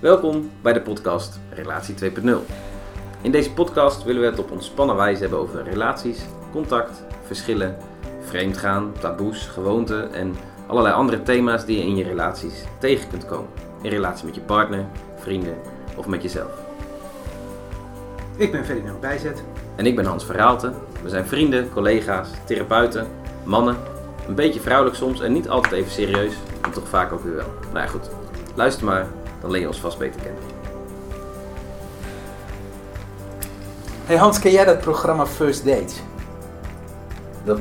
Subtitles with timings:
[0.00, 2.30] Welkom bij de podcast Relatie 2.0.
[3.22, 6.20] In deze podcast willen we het op ontspannen wijze hebben over relaties,
[6.52, 7.76] contact, verschillen,
[8.20, 10.36] vreemdgaan, taboes, gewoonten en
[10.66, 13.48] allerlei andere thema's die je in je relaties tegen kunt komen.
[13.82, 15.56] In relatie met je partner, vrienden
[15.96, 16.50] of met jezelf.
[18.36, 19.42] Ik ben Ferdinand Bijzet.
[19.76, 20.72] En ik ben Hans Verhaalte.
[21.02, 23.06] We zijn vrienden, collega's, therapeuten,
[23.44, 23.76] mannen.
[24.28, 27.52] Een beetje vrouwelijk soms en niet altijd even serieus, maar toch vaak ook weer wel.
[27.72, 28.10] Nou ja, goed.
[28.54, 29.06] Luister maar,
[29.40, 30.42] dan leer je ons vast beter kennen.
[34.04, 36.02] Hey Hans, ken jij dat programma First Dates?
[37.44, 37.58] Dat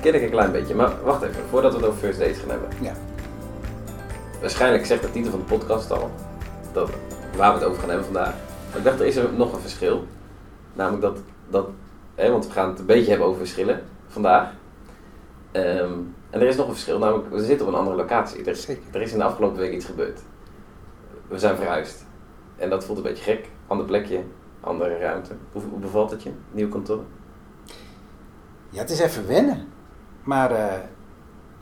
[0.00, 2.50] ken ik een klein beetje, maar wacht even, voordat we het over first dates gaan
[2.50, 2.68] hebben.
[2.80, 2.92] Ja.
[4.40, 6.10] Waarschijnlijk zegt de titel van de podcast al
[6.72, 6.90] dat,
[7.36, 8.34] waar we het over gaan hebben vandaag.
[8.68, 10.04] Maar ik dacht, er is er nog een verschil.
[10.72, 11.66] Namelijk dat, dat
[12.14, 14.48] hè, want we gaan het een beetje hebben over verschillen vandaag.
[15.52, 15.92] Ehm,
[16.30, 18.44] en er is nog een verschil, namelijk we zitten op een andere locatie.
[18.44, 20.20] Er, er is in de afgelopen week iets gebeurd.
[21.30, 22.04] We zijn verhuisd.
[22.56, 23.48] En dat voelt een beetje gek.
[23.66, 24.22] Ander plekje,
[24.60, 25.32] andere ruimte.
[25.52, 27.02] Hoe, hoe bevalt het je, nieuw kantoor?
[28.70, 29.68] Ja, het is even wennen.
[30.22, 30.78] Maar eh,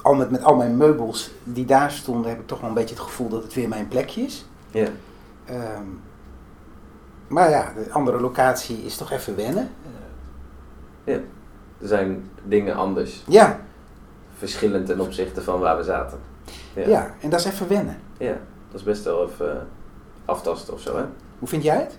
[0.03, 2.95] al met, met al mijn meubels die daar stonden, heb ik toch wel een beetje
[2.95, 4.47] het gevoel dat het weer mijn plekje is.
[4.71, 4.89] Ja.
[5.45, 5.85] Ehm,
[7.27, 9.71] maar ja, de andere locatie is toch even wennen.
[11.05, 11.19] Ja.
[11.81, 13.25] Er zijn dingen anders.
[13.27, 13.61] ja,
[14.37, 16.19] verschillend ten opzichte van waar we zaten.
[16.75, 17.15] ja.
[17.21, 18.01] en dat is even wennen.
[18.19, 18.37] Ja,
[18.71, 19.57] dat is best wel even eh,
[20.25, 21.05] aftasten of zo, hè?
[21.39, 21.99] Hoe vind jij het?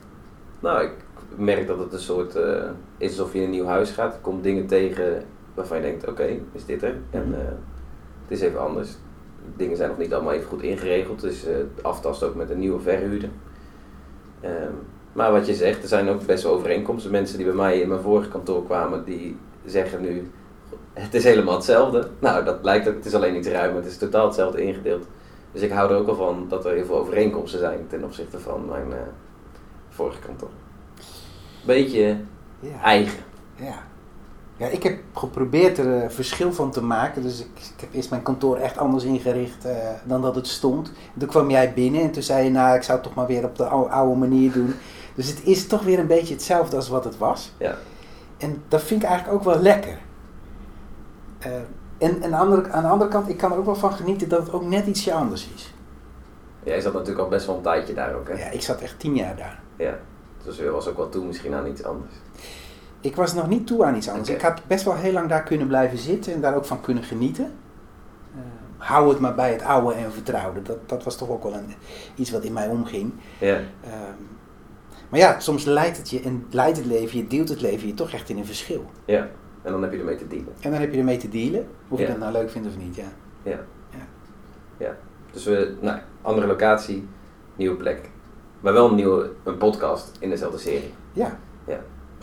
[0.59, 0.91] Nou, ik
[1.35, 2.63] merk dat het een soort eh,
[2.97, 4.13] is alsof je in een nieuw huis gaat.
[4.13, 6.95] Er komt dingen tegen waarvan je denkt, oké, is dit er?
[7.09, 7.33] En Mhm.
[7.33, 7.45] eh,
[8.27, 8.89] het is even anders.
[9.55, 11.45] Dingen zijn nog niet allemaal even goed ingeregeld, dus
[11.81, 13.29] aftasten ook met een nieuwe verhuurder.
[14.41, 14.73] Ehm,
[15.13, 17.11] maar wat je zegt, er zijn ook best wel overeenkomsten.
[17.11, 20.31] Mensen die bij mij in mijn vorige kantoor kwamen, die zeggen nu,
[20.93, 22.07] het is helemaal hetzelfde.
[22.19, 25.05] Nou, dat lijkt ook, het is alleen iets ruimer, het is totaal hetzelfde ingedeeld.
[25.51, 28.39] Dus ik hou er ook al van dat er heel veel overeenkomsten zijn ten opzichte
[28.39, 28.97] van mijn eh,
[29.89, 30.49] vorige kantoor.
[31.65, 32.17] Beetje
[32.59, 32.81] Ja.
[32.83, 33.19] eigen.
[33.55, 33.87] Ja.
[34.57, 37.21] Ja, ik heb geprobeerd er eh, verschil van te maken.
[37.21, 40.91] Dus ik, ik heb eerst mijn kantoor echt anders ingericht eh, dan dat het stond.
[41.17, 43.43] Toen kwam jij binnen en toen zei je, nou, ik zou het toch maar weer
[43.43, 44.73] op de oude, oude manier doen.
[45.15, 47.51] Dus het is toch weer een beetje hetzelfde als wat het was.
[47.57, 47.75] Ja.
[48.37, 49.97] En dat vind ik eigenlijk ook wel lekker.
[51.99, 53.91] En, en aan, de andere, aan de andere kant, ik kan er ook wel van
[53.91, 55.73] genieten dat het ook net ietsje anders is.
[56.63, 58.33] Jij zat natuurlijk al best wel een tijdje daar ook, hè?
[58.33, 59.59] Ja, ik zat echt tien jaar daar.
[59.75, 59.97] Ja.
[60.43, 62.13] Dus je was ook wel toe misschien aan iets anders.
[63.01, 64.29] Ik was nog niet toe aan iets anders.
[64.29, 67.03] Ik had best wel heel lang daar kunnen blijven zitten en daar ook van kunnen
[67.03, 67.51] genieten.
[68.35, 68.41] Eh,
[68.77, 70.61] hou het maar bij het oude en vertrouwde.
[70.61, 71.73] Dat, dat was toch ook wel een,
[72.15, 73.13] iets wat in mij omging.
[73.39, 73.59] Ja.
[73.83, 74.21] Ehm,
[75.09, 77.93] maar ja, soms leidt het je en leidt het leven je, deelt het leven je
[77.93, 78.85] toch echt in een verschil.
[79.05, 79.27] Ja.
[79.61, 80.53] En dan heb je ermee te dealen.
[80.59, 82.09] En dan heb je ermee te dealen, of je Ja.
[82.11, 82.95] dat nou leuk vindt of niet.
[82.95, 83.03] Ja.
[83.43, 83.59] Ja.
[83.89, 83.97] Ja.
[84.77, 84.95] Ja.
[85.31, 87.07] Dus we, nou, andere locatie,
[87.55, 88.09] nieuwe plek.
[88.59, 90.93] Maar wel een nieuwe een podcast in dezelfde serie.
[91.13, 91.37] ja,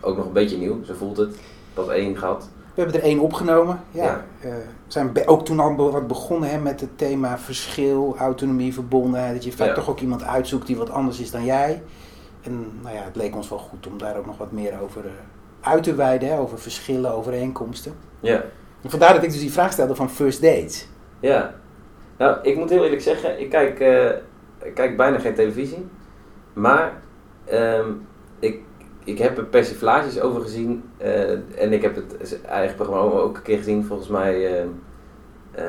[0.01, 1.37] Ook nog een beetje nieuw, zo voelt het.
[1.75, 2.49] Dat één gehad.
[2.75, 3.81] we hebben er één opgenomen.
[3.91, 4.03] Ja.
[4.05, 4.25] Ja.
[4.41, 9.35] Eh, we zijn ook toen al wat begonnen hè, met het thema verschil, autonomie, verbondenheid.
[9.35, 9.75] Dat je vaak Ja.
[9.75, 11.83] toch ook iemand uitzoekt die wat anders is dan jij.
[12.43, 15.05] En nou ja, het leek ons wel goed om daar ook nog wat meer over
[15.05, 15.11] eh,
[15.67, 16.29] uit te wijden.
[16.29, 17.93] Hè, over verschillen, overeenkomsten.
[18.21, 18.45] Ja.
[18.85, 20.89] Vandaar dat ik dus die vraag stelde van first dates.
[21.21, 21.55] Ja.
[22.19, 24.07] Nou, ik moet heel eerlijk zeggen, ik kijk, eh,
[24.63, 25.87] ik kijk bijna geen televisie.
[26.53, 26.93] Maar
[27.45, 27.91] ehm,
[28.39, 28.61] ik,
[29.05, 30.85] ik heb er persiflages over gezien.
[30.97, 31.31] eh,
[31.63, 34.57] en ik heb het eigen programma ook een keer gezien, volgens mij.
[34.59, 34.69] ehm,
[35.53, 35.65] eh,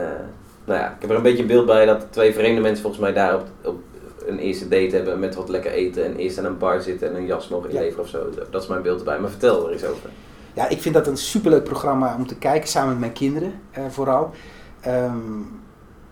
[0.65, 3.01] nou ja, ik heb er een beetje een beeld bij dat twee vreemde mensen volgens
[3.01, 3.79] mij daar op, op
[4.27, 6.05] een eerste date hebben met wat lekker eten.
[6.05, 7.75] En eerst aan een bar zitten en een jas mogen Ja.
[7.75, 8.29] inleveren of zo.
[8.49, 9.19] Dat is mijn beeld erbij.
[9.19, 10.09] Maar vertel er eens over.
[10.53, 13.83] Ja, ik vind dat een superleuk programma om te kijken, samen met mijn kinderen eh,
[13.89, 14.31] vooral.
[14.79, 15.17] Ehm,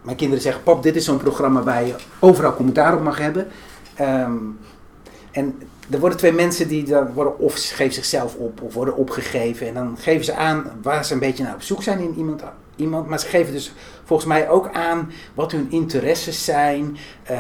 [0.01, 3.47] mijn kinderen zeggen, pap, dit is zo'n programma waar je overal commentaar op mag hebben.
[3.95, 4.33] Ehm,
[5.31, 5.61] en
[5.91, 9.67] er worden twee mensen die dan worden of geven zichzelf op of worden opgegeven.
[9.67, 12.43] En dan geven ze aan waar ze een beetje naar op zoek zijn in iemand.
[12.75, 17.37] iemand maar ze geven dus volgens mij ook aan wat hun interesses zijn, eh,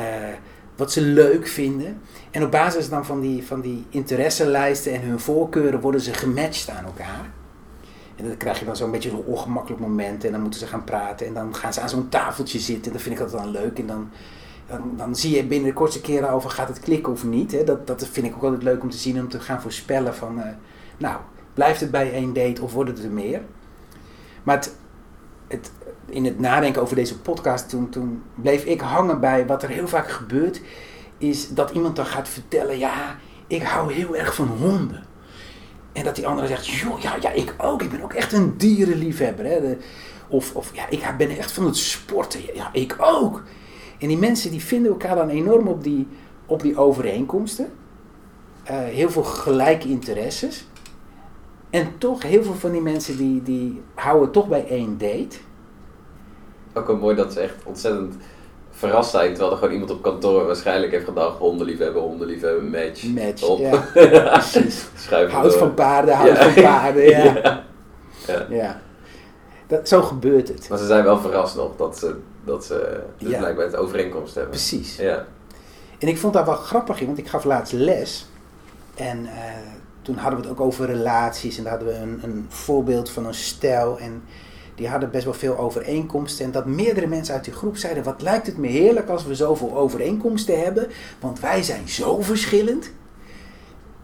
[0.75, 2.01] wat ze leuk vinden.
[2.31, 6.69] En op basis dan van die, van die interesselijsten en hun voorkeuren worden ze gematcht
[6.69, 7.29] aan elkaar.
[8.15, 10.83] En dan krijg je dan zo'n beetje zo'n ongemakkelijk moment en dan moeten ze gaan
[10.83, 12.91] praten en dan gaan ze aan zo'n tafeltje zitten.
[12.91, 14.09] Dat vind ik altijd dan leuk en dan,
[14.67, 17.51] dan, dan zie je binnen de kortste keren over gaat het klikken of niet.
[17.51, 17.63] Hè.
[17.63, 20.41] Dat, dat vind ik ook altijd leuk om te zien, om te gaan voorspellen van,
[20.41, 20.49] eh,
[20.97, 21.17] nou,
[21.53, 23.41] blijft het bij één date of wordt het er meer?
[24.43, 24.75] Maar het,
[25.47, 25.71] het,
[26.09, 29.87] in het nadenken over deze podcast, toen, toen bleef ik hangen bij wat er heel
[29.87, 30.61] vaak gebeurt,
[31.17, 33.17] is dat iemand dan gaat vertellen, ja,
[33.47, 35.03] ik hou heel erg van honden.
[35.93, 37.81] En dat die andere zegt, joh, ja, ja, ik ook.
[37.81, 39.45] Ik ben ook echt een dierenliefhebber.
[39.45, 39.77] Hè.
[40.27, 42.39] Of, of ja, ik ben echt van het sporten.
[42.53, 43.43] Ja, ik ook.
[43.99, 46.07] En die mensen die vinden elkaar dan enorm op die
[46.45, 47.71] op die overeenkomsten.
[48.63, 50.67] Eh, heel veel gelijke interesses.
[51.69, 55.37] En toch, heel veel van die mensen die, die houden toch bij één date.
[56.77, 58.15] Ook wel mooi dat ze echt ontzettend
[58.71, 59.29] verrast zijn.
[59.29, 63.03] Terwijl er gewoon iemand op kantoor waarschijnlijk heeft gedacht: hondenliefhebber, hondenliefhebber, match.
[63.03, 63.59] Match, Op.
[63.59, 63.77] ja,
[64.39, 64.85] precies.
[65.29, 66.49] Houd van paarden, houd Ja.
[66.51, 67.63] van paarden, ja.
[68.49, 68.81] Ja.
[69.67, 70.69] Dat, zo gebeurt het.
[70.69, 73.37] Maar ze zijn wel verrast nog dat ze, dat ze dus Ja.
[73.37, 74.51] blijkbaar het overeenkomst hebben.
[74.51, 74.95] Precies.
[74.95, 75.25] Ja.
[75.99, 78.25] En ik vond dat wel grappig in, want ik gaf laatst les.
[78.95, 79.33] En eh,
[80.01, 81.57] toen hadden we het ook over relaties.
[81.57, 83.99] En daar hadden we een, een voorbeeld van een stel.
[83.99, 84.23] En
[84.75, 86.45] die hadden best wel veel overeenkomsten.
[86.45, 89.35] En dat meerdere mensen uit die groep zeiden: Wat lijkt het me heerlijk als we
[89.35, 90.87] zoveel overeenkomsten hebben.
[91.19, 92.91] Want wij zijn zo verschillend.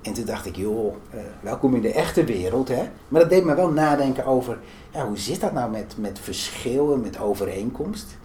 [0.02, 2.68] En toen dacht ik: Joh, eh, welkom in de echte wereld.
[2.68, 2.84] Hè?
[3.08, 4.58] Maar dat deed me wel nadenken over:
[4.94, 8.20] ja, hoe zit dat nou met, met verschil en met overeenkomst?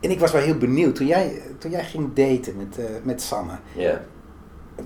[0.00, 3.22] En ik was wel heel benieuwd, toen jij, toen jij ging daten met, eh, met
[3.22, 4.04] Sanne, ja.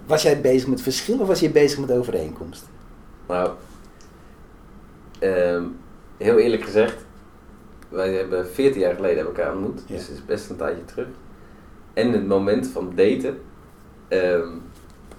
[0.06, 2.64] was jij bezig met verschil of was je bezig met overeenkomst?
[3.28, 3.50] Nou,
[5.18, 5.64] ehm,
[6.16, 7.01] heel eerlijk gezegd,
[7.92, 9.94] wij hebben 14 jaar geleden elkaar ontmoet, Ja.
[9.94, 11.06] dus het is best een tijdje terug.
[11.92, 13.40] En het moment van daten
[14.08, 14.48] ehm,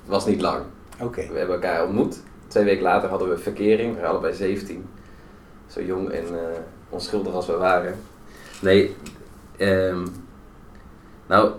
[0.06, 0.64] was niet lang.
[1.02, 1.28] Oké.
[1.32, 2.22] We hebben elkaar ontmoet.
[2.48, 3.90] Twee weken later hadden we verkering.
[3.90, 4.86] We waren allebei 17.
[5.68, 6.60] Zo jong en eh,
[6.90, 7.96] onschuldig als we waren.
[8.62, 8.96] Nee,
[9.58, 10.06] ehm,
[11.28, 11.52] nou,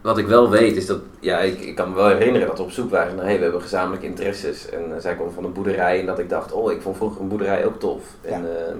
[0.00, 2.62] wat ik wel weet is dat, ja, ik, ik kan me wel herinneren dat we
[2.62, 4.68] op zoek waren naar, hey, we hebben gezamenlijke interesses.
[4.68, 7.20] En eh, zij kwam van een boerderij en dat ik dacht, oh, ik vond vroeger
[7.20, 8.02] een boerderij ook tof.
[8.20, 8.74] En, ehm, eh,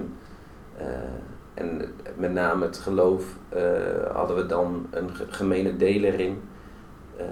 [1.53, 1.81] en
[2.17, 3.61] met name het geloof eh,
[4.13, 6.41] hadden we dan een ge- gemene deler in.
[7.17, 7.27] Ehm,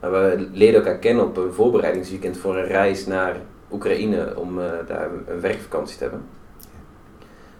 [0.00, 3.36] maar we leerden elkaar kennen op een voorbereidingsweekend voor een reis naar
[3.72, 6.22] Oekraïne om eh, daar een werkvakantie te hebben.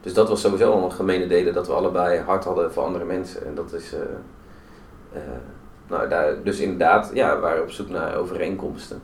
[0.01, 3.05] Dus dat was sowieso al een gemene delen dat we allebei hard hadden voor andere
[3.05, 3.47] mensen.
[3.47, 3.93] En dat is.
[3.95, 4.01] eh,
[5.13, 5.21] eh,
[5.89, 9.01] nou, daar, dus inderdaad, ja, we waren op zoek naar overeenkomsten.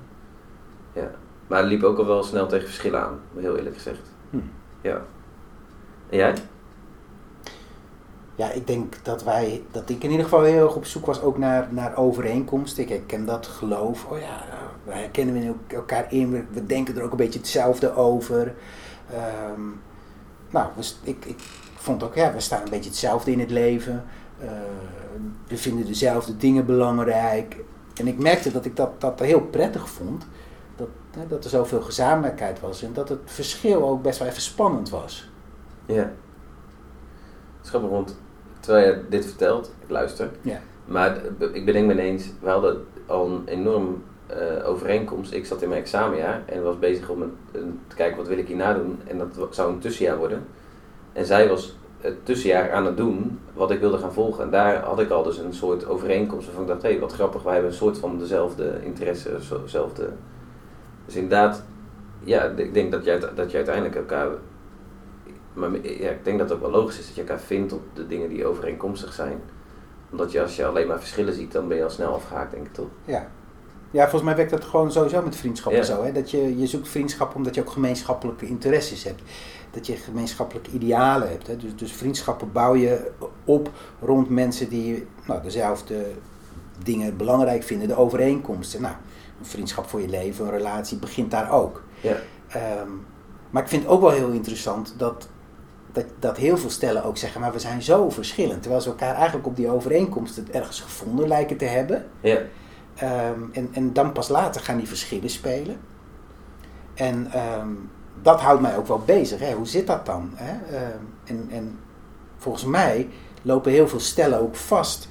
[0.92, 1.10] Ja.
[1.46, 4.00] Maar het liep ook al wel snel tegen verschillen aan, heel eerlijk gezegd.
[4.30, 4.36] Hm.
[4.80, 5.02] Ja.
[6.10, 6.34] En jij?
[8.34, 11.20] Ja, ik denk dat wij, dat ik in ieder geval heel erg op zoek was
[11.22, 12.82] ook naar, naar overeenkomsten.
[12.82, 14.04] Ik herken dat geloof.
[14.04, 14.44] Oh ja,
[14.84, 16.46] we herkennen elkaar in.
[16.52, 18.54] We, denken er ook een beetje hetzelfde over.
[19.12, 19.60] Ehm,
[20.50, 21.38] nou, we, s- ik, ik
[21.74, 24.04] vond ook, ja, we staan een beetje hetzelfde in het leven.
[24.40, 24.48] Eh,
[25.48, 27.56] we vinden dezelfde dingen belangrijk.
[27.94, 30.26] En ik merkte dat ik dat, dat heel prettig vond.
[30.76, 30.88] Dat,
[31.28, 32.82] dat er zoveel gezamenlijkheid was.
[32.82, 35.30] En dat het verschil ook best wel even spannend was.
[35.86, 35.94] Ja.
[37.56, 38.18] Het is grappig, want
[38.60, 40.28] terwijl je dit vertelt, ik luister.
[40.40, 40.60] Ja.
[40.84, 41.16] Maar
[41.52, 45.32] ik bedenk me ineens, we hadden al een enorm eh, overeenkomst.
[45.32, 48.38] Ik zat in mijn examenjaar en was bezig om een, een- te kijken wat wil
[48.38, 49.00] ik hierna doen.
[49.06, 50.44] En dat zou een tussenjaar worden.
[51.12, 54.44] En zij was het tussenjaar aan het doen wat ik wilde gaan volgen.
[54.44, 57.42] En daar had ik al dus een soort overeenkomst waarvan ik dacht, hé, wat grappig,
[57.42, 59.30] wij hebben een soort van dezelfde interesse,
[59.62, 60.08] dezelfde...
[61.04, 61.62] Dus inderdaad,
[62.24, 64.28] ja, ik denk dat je, dat je uiteindelijk elkaar...
[65.56, 67.82] Maar ja, ik denk dat het ook wel logisch is dat je elkaar vindt op
[67.94, 69.40] de dingen die overeenkomstig zijn.
[70.10, 72.66] Omdat je als je alleen maar verschillen ziet, dan ben je al snel afgehaakt, denk
[72.66, 72.88] ik toch?
[73.04, 73.28] Ja.
[73.90, 75.86] Ja, volgens mij werkt dat gewoon sowieso met vriendschappen Ja.
[75.86, 76.04] zo.
[76.04, 76.12] Hè?
[76.12, 79.22] Dat je, je zoekt vriendschap omdat je ook gemeenschappelijke interesses hebt.
[79.70, 81.46] Dat je gemeenschappelijke idealen hebt.
[81.46, 81.56] Hè?
[81.56, 83.10] Dus, dus vriendschappen bouw je
[83.44, 83.70] op
[84.00, 86.06] rond mensen die nou, dezelfde
[86.82, 87.88] dingen belangrijk vinden.
[87.88, 88.82] De overeenkomsten.
[88.82, 88.94] Nou,
[89.38, 91.82] een vriendschap voor je leven, een relatie begint daar ook.
[92.00, 92.16] Ja.
[92.48, 92.90] Ehm,
[93.50, 95.28] maar ik vind het ook wel heel interessant dat,
[95.96, 98.60] dat, dat heel veel stellen ook zeggen, maar we zijn zo verschillend.
[98.60, 102.06] Terwijl ze elkaar eigenlijk op die overeenkomsten ergens gevonden lijken te hebben.
[102.20, 102.38] Ja.
[102.94, 105.76] Ehm, en, en dan pas later gaan die verschillen spelen.
[106.94, 107.68] En ehm,
[108.22, 109.40] dat houdt mij ook wel bezig.
[109.40, 109.52] Hè?
[109.52, 110.30] Hoe zit dat dan?
[110.34, 110.76] Hè?
[110.76, 111.78] Ehm, en, en
[112.36, 113.08] volgens mij
[113.42, 115.08] lopen heel veel stellen ook vast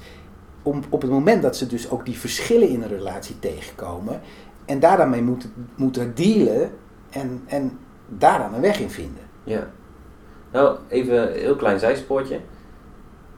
[0.62, 4.20] om, op het moment dat ze dus ook die verschillen in een relatie tegenkomen.
[4.64, 6.70] En daar dan mee moeten, moeten dealen
[7.10, 7.78] en, en
[8.08, 9.22] daar dan een weg in vinden.
[9.44, 9.70] Ja.
[10.56, 12.38] Nou, even een heel klein zijspoortje.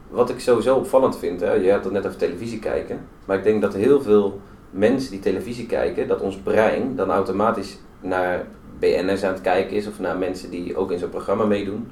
[0.09, 2.99] Wat ik sowieso opvallend vind, hè, je had het net over televisie kijken.
[3.25, 7.77] Maar ik denk dat heel veel mensen die televisie kijken, dat ons brein dan automatisch
[8.01, 8.45] naar
[8.79, 9.87] BN'ers aan het kijken is.
[9.87, 11.91] Of naar mensen die ook in zo'n programma meedoen.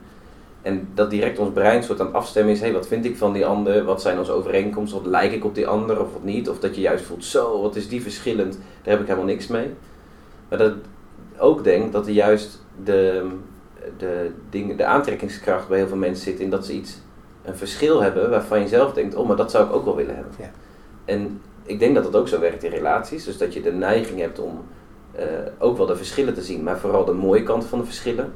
[0.62, 3.46] En dat direct ons brein soort aan afstemmen is, hé, wat vind ik van die
[3.46, 3.84] ander?
[3.84, 5.02] Wat zijn onze overeenkomsten?
[5.02, 6.50] Wat lijk ik op die ander of wat niet?
[6.50, 8.54] Of dat je juist voelt, zo, wat is die verschillend?
[8.54, 9.70] Daar heb ik helemaal niks mee.
[10.50, 10.78] Maar dat ik
[11.38, 13.30] ook denk dat er juist de,
[13.98, 16.98] de, dingen, de aantrekkingskracht bij heel veel mensen zit in dat ze iets,
[17.44, 20.16] een verschil hebben waarvan je zelf denkt, oh, maar dat zou ik ook wel willen
[20.16, 20.34] hebben.
[20.40, 20.52] Ja.
[21.06, 23.24] En ik denk dat dat ook zo werkt in relaties.
[23.24, 24.64] Dus dat je de neiging hebt om
[25.16, 25.26] eh,
[25.58, 28.34] ook wel de verschillen te zien, maar vooral de mooie kant van de verschillen.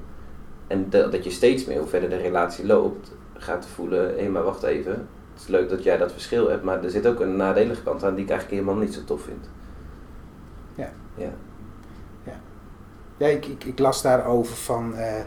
[0.67, 4.43] En de- dat je steeds meer, hoe verder de relatie loopt, gaat voelen, hé, maar
[4.43, 4.91] wacht even,
[5.33, 8.03] het is leuk dat jij dat verschil hebt, maar er zit ook een nadelige kant
[8.03, 9.49] aan die ik eigenlijk helemaal niet zo tof vind.
[10.75, 10.91] Ja.
[11.15, 11.29] Ja.
[13.17, 14.95] Ja, ik, ik, ik las daarover van.
[14.95, 15.21] eh,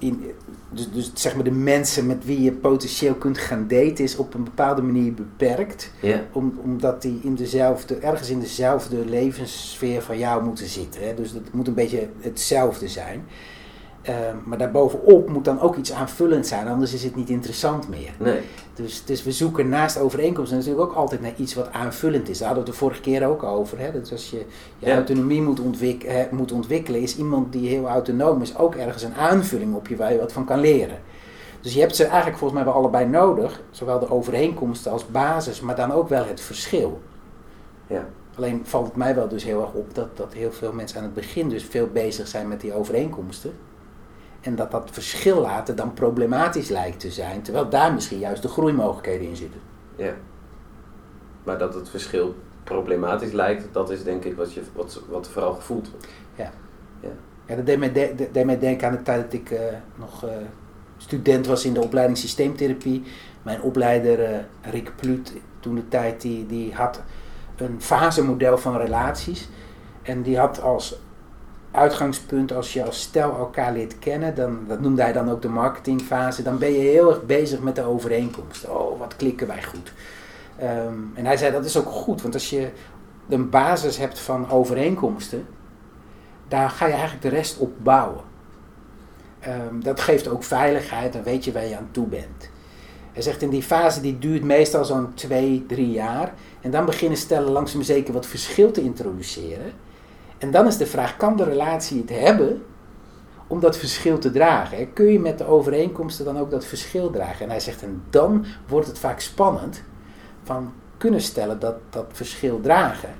[0.00, 0.24] in,
[0.70, 4.34] dus, dus zeg maar de mensen met wie je potentieel kunt gaan daten is op
[4.34, 5.92] een bepaalde manier beperkt.
[6.00, 6.24] Ja.
[6.32, 11.06] Om, omdat die in dezelfde, ergens in dezelfde levenssfeer van jou moeten zitten.
[11.06, 11.14] Hè?
[11.14, 13.24] Dus dat moet een beetje hetzelfde zijn.
[14.02, 18.10] Ehm, maar daarbovenop moet dan ook iets aanvullend zijn, anders is het niet interessant meer.
[18.18, 18.40] Nee.
[18.74, 22.38] Dus, dus we zoeken naast overeenkomsten natuurlijk ook altijd naar iets wat aanvullend is.
[22.38, 23.78] Daar hadden we het de vorige keer ook over.
[23.78, 23.92] Hè?
[23.92, 24.36] Dat als je
[24.78, 24.94] je Ja.
[24.94, 29.14] autonomie moet, ontwik- hè, moet ontwikkelen, is iemand die heel autonoom is ook ergens een
[29.14, 30.98] aanvulling op je waar je wat van kan leren.
[31.60, 35.60] Dus je hebt ze eigenlijk volgens mij wel allebei nodig, zowel de overeenkomsten als basis,
[35.60, 37.00] maar dan ook wel het verschil.
[37.86, 38.04] Ja.
[38.36, 41.04] Alleen valt het mij wel dus heel erg op dat, dat heel veel mensen aan
[41.04, 43.52] het begin dus veel bezig zijn met die overeenkomsten.
[44.40, 48.48] En dat dat verschil laten dan problematisch lijkt te zijn, terwijl daar misschien juist de
[48.48, 49.60] groeimogelijkheden in zitten.
[49.96, 50.14] Ja.
[51.44, 55.52] Maar dat het verschil problematisch lijkt, dat is denk ik wat, je, wat, wat vooral
[55.54, 56.06] gevoeld wordt.
[57.46, 59.60] Ja, dat deed mij, de- de- deed mij denken aan de tijd dat ik eh,
[59.94, 60.30] nog eh,
[60.96, 63.02] student was in de opleiding systeemtherapie.
[63.42, 67.02] Mijn opleider eh, Rick Pluut, toen de tijd, die, die had
[67.56, 69.48] een fasemodel van relaties.
[70.02, 71.00] En die had als
[71.70, 75.48] uitgangspunt, als je als stel elkaar leert kennen, dan, dat noemde hij dan ook de
[75.48, 78.68] marketingfase, dan ben je heel erg bezig met de overeenkomst.
[78.68, 79.92] Oh, wat klikken wij goed.
[80.58, 82.68] Ehm, en hij zei dat is ook goed, want als je
[83.28, 85.46] een basis hebt van overeenkomsten,
[86.48, 88.24] daar ga je eigenlijk de rest op bouwen.
[89.40, 92.50] Ehm, dat geeft ook veiligheid, dan weet je waar je aan toe bent.
[93.12, 96.34] Hij zegt in die fase die duurt meestal zo'n twee, drie jaar.
[96.60, 99.72] En dan beginnen stellen langzaam zeker wat verschil te introduceren.
[100.40, 102.62] En dan is de vraag, kan de relatie het hebben
[103.46, 104.92] om dat verschil te dragen?
[104.92, 107.44] Kun je met de overeenkomsten dan ook dat verschil dragen?
[107.44, 109.82] En hij zegt, en dan wordt het vaak spannend
[110.42, 113.14] van kunnen stellen dat dat verschil dragen.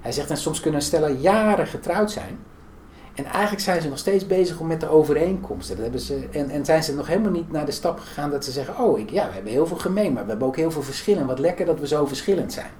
[0.00, 2.38] Hij zegt, en soms kunnen stellen jaren getrouwd zijn.
[3.14, 5.74] En eigenlijk zijn ze nog steeds bezig om met de overeenkomsten.
[5.74, 8.44] Dat hebben ze, en, en zijn ze nog helemaal niet naar de stap gegaan dat
[8.44, 10.70] ze zeggen: Oh, ik, ja, we hebben heel veel gemeen, maar we hebben ook heel
[10.70, 11.26] veel verschillen.
[11.26, 12.70] Wat lekker dat we zo verschillend zijn.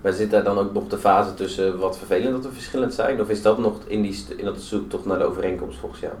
[0.00, 3.20] Maar zit daar dan ook nog de fase tussen wat vervelend dat we verschillend zijn?
[3.20, 6.12] Of is dat nog in, die, in dat zoektocht naar de overeenkomst volgens jou?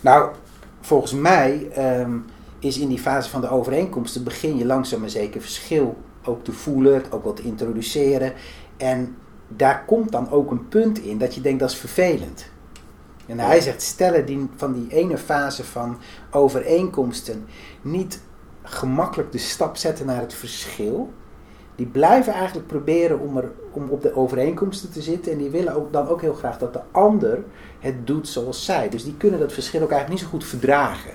[0.00, 0.30] Nou,
[0.80, 2.18] volgens mij ehm,
[2.58, 6.52] is in die fase van de overeenkomsten begin je langzaam maar zeker verschil ook te
[6.52, 8.32] voelen, ook wat te introduceren.
[8.76, 9.16] En
[9.48, 12.50] daar komt dan ook een punt in dat je denkt dat is vervelend.
[13.26, 15.98] En hij zegt, stellen die van die ene fase van
[16.30, 17.46] overeenkomsten
[17.82, 18.20] niet
[18.62, 21.12] gemakkelijk de stap zetten naar het verschil.
[21.80, 25.32] Die blijven eigenlijk proberen om, er, om op de overeenkomsten te zitten.
[25.32, 27.44] En die willen ook, dan ook heel graag dat de ander
[27.78, 28.88] het doet zoals zij.
[28.88, 31.10] Dus die kunnen dat verschil ook eigenlijk niet zo goed verdragen.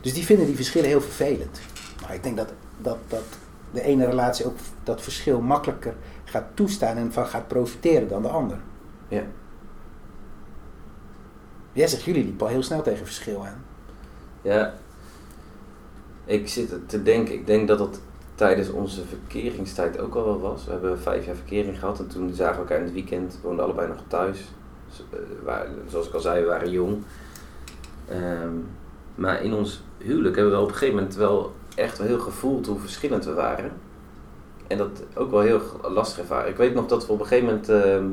[0.00, 1.60] Dus die vinden die verschillen heel vervelend.
[2.02, 3.24] Maar ik denk dat, dat, dat
[3.70, 8.28] de ene relatie ook dat verschil makkelijker gaat toestaan en van gaat profiteren dan de
[8.28, 8.58] ander.
[9.08, 9.22] Ja.
[11.72, 13.64] Jij zegt, jullie liepen al heel snel tegen verschil aan.
[14.42, 14.74] Ja,
[16.24, 17.34] ik zit te denken.
[17.34, 18.00] Ik denk dat het
[18.42, 20.64] tijdens onze verkeringstijd ook al wel was.
[20.64, 23.32] We hebben vijf jaar verkering gehad en toen zagen we elkaar in het weekend.
[23.32, 24.38] We woonden allebei nog thuis.
[24.88, 27.02] Dus, eh, waren- zoals ik al zei, we waren jong.
[28.08, 28.54] Ehm,
[29.14, 32.66] maar in ons huwelijk hebben we op een gegeven moment wel echt wel heel gevoeld
[32.66, 33.72] hoe verschillend we waren.
[34.66, 36.50] En dat ook wel heel lastig ervaren.
[36.50, 38.04] Ik weet nog dat we op een gegeven moment ehm,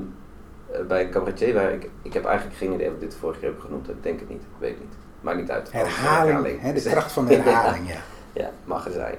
[0.71, 1.73] eh, bij een cabaretier waren.
[1.73, 3.87] Ik, ik heb eigenlijk geen idee of ik dit vorige keer heb genoemd.
[3.87, 3.95] heb.
[3.95, 4.41] Ik denk het niet.
[4.41, 4.95] Ik weet het niet.
[5.21, 5.71] Maakt niet uit.
[5.71, 7.99] Herhaling, hè, de kracht van de herhaling, ja.
[8.33, 9.15] Ja, mag er zijn.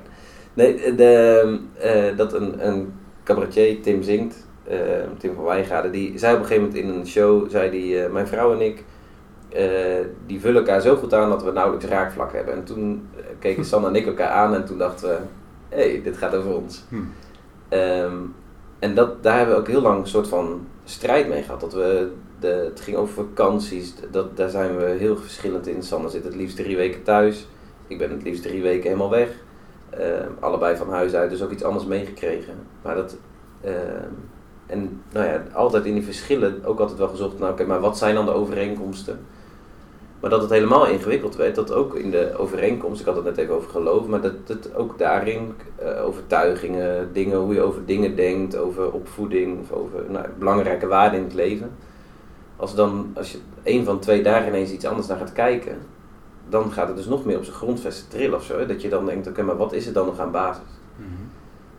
[0.54, 2.92] Nee, de, eh, dat een, een
[3.25, 4.78] cabaretier, Tim Zingt, eh,
[5.19, 8.12] Tim van Wijngaarden, die zei op een gegeven moment in een show, zei die, eh,
[8.12, 8.85] mijn vrouw en ik,
[10.26, 12.54] die vullen elkaar zo goed aan dat we nauwelijks raakvlak hebben.
[12.54, 15.19] En toen keken Sanne en ik elkaar aan en toen dachten we,
[15.69, 16.85] hé, hey, dit gaat over ons.
[16.88, 16.97] Hm.
[17.69, 18.16] Ehm,
[18.78, 21.61] en dat, daar hebben we ook heel lang een soort van strijd mee gehad.
[21.61, 25.83] Dat we, de, het ging over vakanties, dat, daar zijn we heel verschillend in.
[25.83, 27.47] Sanne zit het liefst drie weken thuis.
[27.87, 29.28] Ik ben het liefst drie weken helemaal weg.
[29.90, 32.54] Ehm, allebei van huis uit, dus ook iets anders meegekregen.
[32.82, 33.16] Maar dat...
[33.61, 34.12] ehm,
[34.66, 37.99] en nou ja, altijd in die verschillen ook altijd wel gezocht naar, oké, maar wat
[37.99, 39.18] zijn dan de overeenkomsten?
[40.20, 43.37] Maar dat het helemaal ingewikkeld werd, dat ook in de overeenkomst, ik had het net
[43.37, 48.16] even over geloof, maar dat het ook daarin eh, overtuigingen, dingen, hoe je over dingen
[48.16, 51.70] denkt, over opvoeding of over nou, belangrijke waarden in het leven.
[52.56, 55.76] Als, dan, als je één van twee daar ineens iets anders naar gaat kijken,
[56.50, 58.59] dan gaat het dus nog meer op zijn grondvesten trillen of zo.
[58.59, 58.66] Hè?
[58.66, 60.62] Dat je dan denkt, oké, maar wat is er dan nog aan basis?
[60.97, 61.09] Mhm.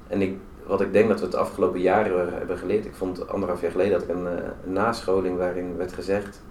[0.07, 3.61] En ik, wat ik denk dat we het afgelopen jaren hebben geleerd, ik vond anderhalf
[3.61, 6.41] jaar geleden dat ik een, eh, een nascholing waarin werd gezegd,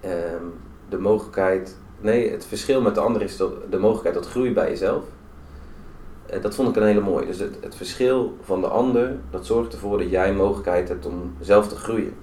[0.00, 0.44] ehm,
[0.88, 5.04] de mogelijkheid nee, het verschil met de ander is de mogelijkheid tot groei bij jezelf.
[6.26, 7.26] Eh, dat vond ik een hele mooie.
[7.26, 11.34] Dus het, het verschil van de ander, dat zorgt ervoor dat jij mogelijkheid hebt om
[11.40, 12.14] zelf te groeien.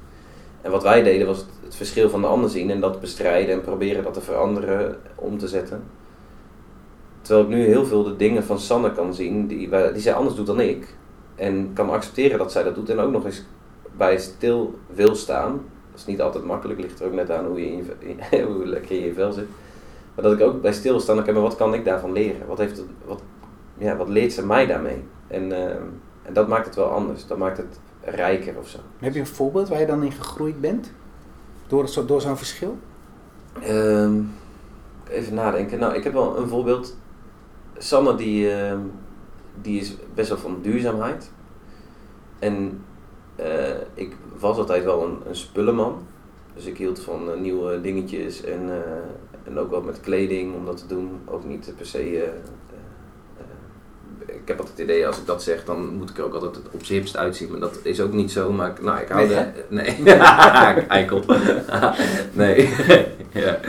[0.61, 3.61] En wat wij deden was het, verschil van de ander zien en dat bestrijden en
[3.61, 5.83] proberen dat te veranderen, om te zetten.
[7.21, 10.35] Terwijl ik nu heel veel de dingen van Sanne kan zien die, die zij anders
[10.35, 10.95] doet dan ik.
[11.35, 13.43] En kan accepteren dat zij dat doet en ook nog eens
[13.97, 15.51] bij stil wil staan.
[15.91, 18.95] Dat is niet altijd makkelijk, ligt er ook net aan hoe, je in, hoe lekker
[18.95, 19.47] je in je vel zit.
[20.15, 22.47] Maar dat ik ook bij stilstaan, oké, maar wat kan ik daarvan leren?
[22.47, 23.21] Wat, heeft wat,
[23.77, 25.03] ja, wat leert ze mij daarmee?
[25.27, 25.65] En, uh,
[26.21, 27.27] en dat maakt het wel anders.
[27.27, 28.77] Dat maakt het rijker of zo.
[28.99, 30.91] Heb je een voorbeeld waar je dan in gegroeid bent?
[31.67, 32.77] Door, door zo'n verschil?
[33.67, 34.31] Um,
[35.09, 35.79] even nadenken.
[35.79, 36.97] Nou, ik heb wel een voorbeeld.
[37.77, 38.77] Sanne die, uh,
[39.61, 41.31] die is best wel van duurzaamheid.
[42.39, 42.83] En
[43.39, 46.05] uh, ik was altijd wel een, een spullenman.
[46.55, 48.73] Dus ik hield van uh, nieuwe dingetjes en, uh,
[49.43, 51.19] en ook wel met kleding om dat te doen.
[51.25, 52.33] Ook niet per se
[54.25, 56.55] ik heb altijd het idee, als ik dat zeg, dan moet ik er ook altijd
[56.71, 57.51] op z'n hipst uitzien.
[57.51, 58.51] Maar dat is ook niet zo.
[58.51, 59.63] Maar nou, ik hou nee, de...
[59.69, 60.17] Nee.
[60.87, 61.23] Eikel.
[62.33, 62.69] nee.
[63.31, 63.59] ja.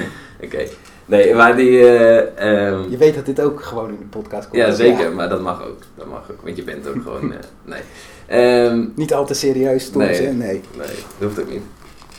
[0.43, 0.67] Oké.
[1.07, 1.71] Nee, maar die...
[1.71, 2.91] Uh, um...
[2.91, 4.63] Je weet dat dit ook gewoon in de podcast komt.
[4.63, 5.09] Ja, zeker.
[5.09, 5.15] Ja.
[5.15, 5.79] Maar dat mag ook.
[5.95, 6.43] Dat mag ook.
[6.43, 7.33] Want je bent ook gewoon...
[7.33, 8.65] Uh, nee.
[8.65, 10.03] Um, niet al te serieus, Tom.
[10.03, 10.33] Nee, nee.
[10.37, 10.61] Nee,
[11.19, 11.63] dat hoeft ook niet.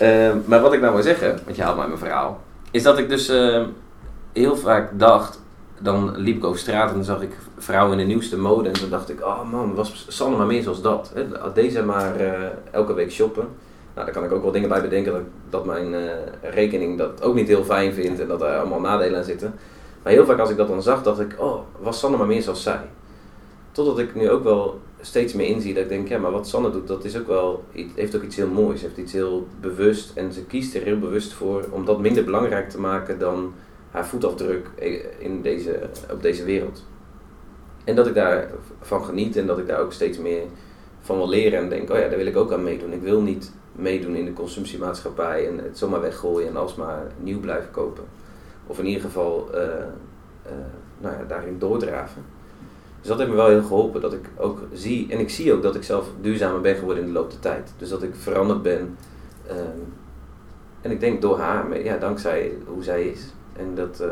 [0.02, 2.98] Um, maar wat ik nou wil zeggen, want je haalt mij mijn verhaal, is dat
[2.98, 3.28] ik dus
[4.34, 5.40] heel vaak dacht
[5.80, 8.68] dan liep ik over straat en dan zag ik vrouwen in de nieuwste mode.
[8.68, 11.12] En toen dacht ik, oh man, was Sanne maar meer zoals dat.
[11.14, 11.52] Hè?
[11.54, 12.34] Deze maar uh,
[12.72, 13.48] elke week shoppen.
[13.94, 16.12] Nou, daar kan ik ook wel dingen bij bedenken dat, dat mijn uh,
[16.42, 19.54] rekening dat ook niet heel fijn vindt en dat er allemaal nadelen aan zitten.
[20.04, 22.42] Maar heel vaak als ik dat dan zag, dacht ik, oh, was Sanne maar meer
[22.42, 22.82] zoals zij.
[23.72, 26.72] Totdat ik nu ook wel steeds meer inzie dat ik denk, ja, maar wat Sanne
[26.72, 27.64] doet, dat is ook wel,
[27.96, 28.82] heeft ook iets heel moois.
[28.82, 32.70] Heeft iets heel bewust en ze kiest er heel bewust voor om dat minder belangrijk
[32.70, 33.54] te maken dan
[33.92, 34.68] haar voetafdruk
[35.20, 35.80] in deze,
[36.12, 36.84] op deze wereld.
[37.90, 40.42] En dat ik daarvan geniet en dat ik daar ook steeds meer
[41.02, 42.94] van wil leren en denk, oh ja, daar wil ik ook aan meedoen.
[42.94, 47.72] Ik wil niet meedoen in de consumptiemaatschappij en het zomaar weggooien en alsmaar nieuw blijven
[47.72, 48.04] kopen.
[48.68, 50.52] Of in ieder geval uh, uh,
[50.98, 52.24] nou ja, daarin doordraven.
[53.00, 55.62] Dus dat heeft me wel heel geholpen dat ik ook zie, en ik zie ook
[55.62, 57.74] dat ik zelf duurzamer ben geworden in de loop der tijd.
[57.78, 58.98] Dus dat ik veranderd ben.
[59.48, 59.56] Uh,
[60.82, 63.34] en ik denk door haar, ja, dankzij hoe zij is.
[63.54, 64.08] En dat uh,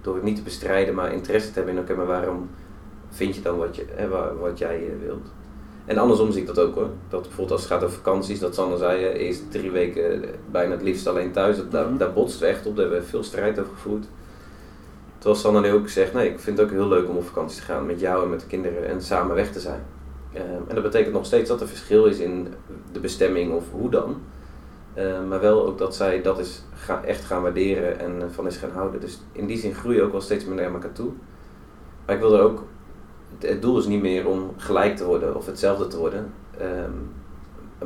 [0.00, 2.48] door het niet te bestrijden, maar interesse te hebben in, oké, maar waarom
[3.14, 5.26] vind je dan wat, je, hè, wat jij uh, wilt?
[5.84, 6.88] En andersom zie ik dat ook hoor.
[7.08, 10.82] Dat bijvoorbeeld als het gaat over vakanties, dat Sander zei, eerst drie weken bijna het
[10.82, 11.56] liefst alleen thuis.
[11.56, 11.96] Dat, daar, mhm.
[11.96, 14.04] daar botst we echt op, daar hebben we veel strijd over gevoerd.
[15.18, 17.60] Terwijl Sander nu ook zegt, nee, ik vind het ook heel leuk om op vakantie
[17.60, 19.82] te gaan met jou en met de kinderen en samen weg te zijn.
[20.32, 22.48] en dat betekent nog steeds dat er verschil is in
[22.92, 24.16] de bestemming of hoe dan.
[24.98, 26.62] Uh, maar wel ook dat zij dat is
[27.04, 29.00] echt gaan waarderen en uh, van is gaan houden.
[29.00, 31.12] Dus in die zin groei je ook wel steeds meer naar elkaar toe.
[32.06, 32.62] Maar ik wil er ook,
[33.38, 36.32] het, doel is niet meer om gelijk te worden of hetzelfde te worden.
[36.60, 37.12] Um,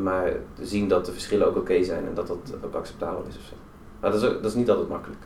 [0.02, 3.36] maar zien dat de verschillen ook oké okay zijn en dat dat ook acceptabel is
[3.36, 3.54] ofzo.
[4.00, 5.20] Maar dat is, ook, dat is niet altijd makkelijk.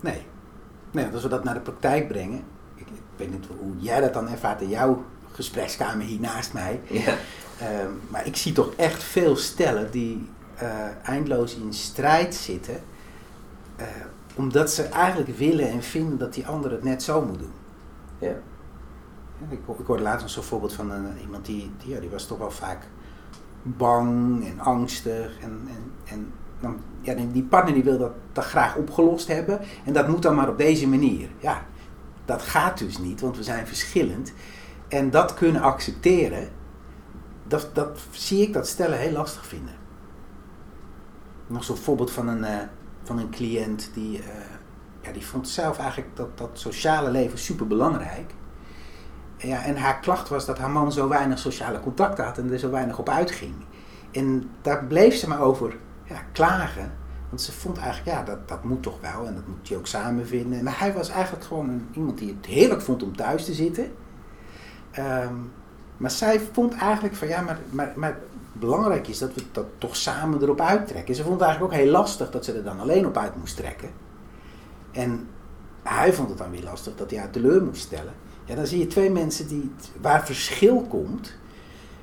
[0.00, 0.22] Nee.
[0.90, 4.14] nee, als we dat naar de praktijk brengen, ik, ik weet niet hoe jij dat
[4.14, 6.80] dan ervaart in jouw gesprekskamer hier naast mij.
[6.88, 7.16] Ja.
[7.82, 10.28] Um, maar ik zie toch echt veel stellen die
[10.62, 10.68] uh,
[11.02, 12.80] eindeloos in strijd zitten.
[13.80, 13.86] Uh,
[14.34, 17.52] omdat ze eigenlijk willen en vinden dat die ander het net zo moet doen.
[18.18, 18.34] Ja.
[19.48, 22.26] Ik, ik hoorde laatst nog zo'n voorbeeld van een, iemand die, die, ja, die was
[22.26, 22.88] toch wel vaak
[23.62, 25.38] bang en angstig.
[25.40, 29.60] En, en, en dan, ja, die partner die wil dat, dat graag opgelost hebben.
[29.84, 31.28] En dat moet dan maar op deze manier.
[31.38, 31.62] Ja,
[32.24, 34.32] dat gaat dus niet, want we zijn verschillend.
[34.88, 36.48] En dat kunnen accepteren,
[37.46, 39.80] dat, dat zie ik dat stellen heel lastig vinden
[41.50, 42.58] nog zo'n voorbeeld van een, uh,
[43.02, 44.24] van een cliënt die, uh,
[45.00, 48.34] ja, die vond zelf eigenlijk dat, dat sociale leven super belangrijk.
[49.42, 52.58] Ja, en haar klacht was dat haar man zo weinig sociale contacten had en er
[52.58, 53.54] zo weinig op uitging.
[54.10, 56.92] En daar bleef ze maar over ja, klagen.
[57.28, 59.86] Want ze vond eigenlijk, ja, dat, dat moet toch wel en dat moet je ook
[59.86, 60.64] samen vinden.
[60.64, 63.92] Maar hij was eigenlijk gewoon iemand die het heerlijk vond om thuis te zitten.
[64.98, 65.52] Um,
[65.96, 68.18] maar zij vond eigenlijk van, ja, maar, maar, maar
[68.52, 71.14] belangrijk is dat we dat toch samen erop uittrekken.
[71.14, 73.56] Ze vond het eigenlijk ook heel lastig dat ze er dan alleen op uit moest
[73.56, 73.90] trekken.
[74.90, 75.28] En
[75.82, 78.14] hij vond het dan weer lastig dat hij haar teleur moest stellen.
[78.50, 81.32] Ja, dan zie je twee mensen die, waar verschil komt.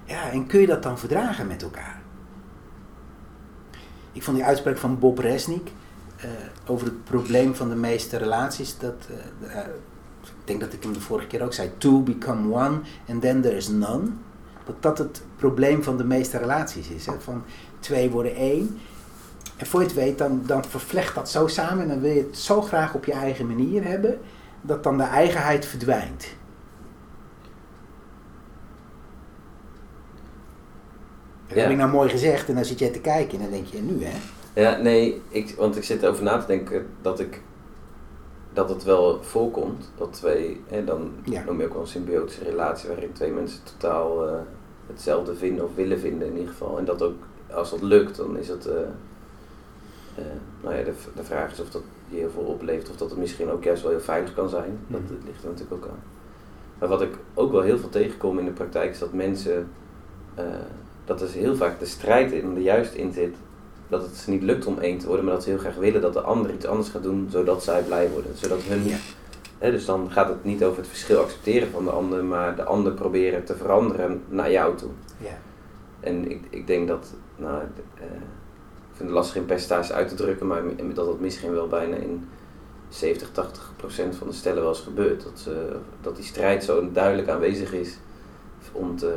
[0.05, 2.01] Ja, en kun je dat dan verdragen met elkaar?
[4.11, 5.71] Ik vond die uitspraak van Bob Resnick
[6.25, 6.31] uh,
[6.65, 8.77] over het probleem van de meeste relaties.
[8.77, 9.57] Dat, uh, uh,
[10.21, 11.71] ik denk dat ik hem de vorige keer ook zei.
[11.77, 14.09] Two become one and then there is none
[14.65, 17.05] dat dat het probleem van de meeste relaties is.
[17.05, 17.13] Hè?
[17.19, 17.43] Van
[17.79, 18.79] twee worden één.
[19.55, 22.27] En voor je het weet, dan, dan vervlecht dat zo samen en dan wil je
[22.27, 24.19] het zo graag op je eigen manier hebben,
[24.61, 26.35] dat dan de eigenheid verdwijnt.
[31.47, 33.65] Dat heb ik nou mooi gezegd en dan zit jij te kijken en dan denk
[33.65, 34.17] je, nu hè?
[34.61, 37.41] Ja, nee, ik, want ik zit erover na te denken dat ik
[38.53, 41.43] dat het wel voorkomt dat twee, en dan Ja.
[41.43, 44.33] noem je ook wel een symbiotische relatie waarin twee mensen totaal eh,
[44.87, 46.77] hetzelfde vinden of willen vinden in ieder geval.
[46.77, 47.15] En dat ook,
[47.51, 48.75] als dat lukt, dan is het, eh,
[50.15, 50.23] eh,
[50.63, 53.19] nou ja, de, de vraag is of dat je heel veel oplevert of dat het
[53.19, 54.79] misschien ook juist wel heel veilig kan zijn.
[54.87, 55.13] Dat Mhm.
[55.25, 55.99] ligt er natuurlijk ook aan.
[56.79, 59.69] Maar wat ik ook wel heel veel tegenkom in de praktijk is dat mensen,
[60.35, 60.45] eh,
[61.05, 63.35] dat er heel vaak de strijd in er juist in zit
[63.87, 66.01] dat het ze niet lukt om één te worden, maar dat ze heel graag willen
[66.01, 68.31] dat de ander iets anders gaat doen, zodat zij blij worden.
[68.35, 68.95] Zodat hun, Ja.
[69.57, 72.63] hè, dus dan gaat het niet over het verschil accepteren van de ander, maar de
[72.63, 74.89] ander proberen te veranderen naar jou toe.
[75.17, 75.37] Ja.
[75.99, 77.61] En ik, ik denk dat, nou,
[77.95, 78.03] eh,
[78.97, 80.61] vind het lastig in percentages uit te drukken, maar
[80.93, 82.27] dat het misschien wel bijna in
[82.89, 85.23] 70, 80 procent van de stellen wel eens gebeurt.
[85.23, 87.97] Dat, ze, dat die strijd zo duidelijk aanwezig is
[88.71, 89.13] om te,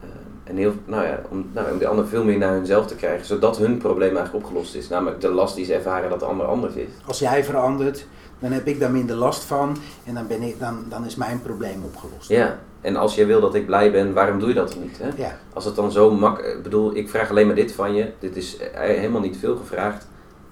[0.00, 0.08] eh,
[0.44, 3.26] en heel, nou ja, om, nou, om de ander veel meer naar hunzelf te krijgen,
[3.26, 4.88] zodat hun probleem eigenlijk opgelost is.
[4.88, 6.90] Namelijk de last die ze ervaren dat de ander anders is.
[7.06, 8.06] Als jij verandert,
[8.38, 11.42] dan heb ik daar minder last van en dan, ben ik, dan, dan is mijn
[11.42, 12.28] probleem opgelost.
[12.28, 14.98] Ja, en als je wil dat ik blij ben, waarom doe je dat dan niet?
[14.98, 15.10] Hè?
[15.16, 15.38] Ja.
[15.52, 16.38] Als het dan zo mak...
[16.38, 18.10] Ik bedoel, ik vraag alleen maar dit van je.
[18.18, 20.08] Dit is eh, helemaal niet veel gevraagd.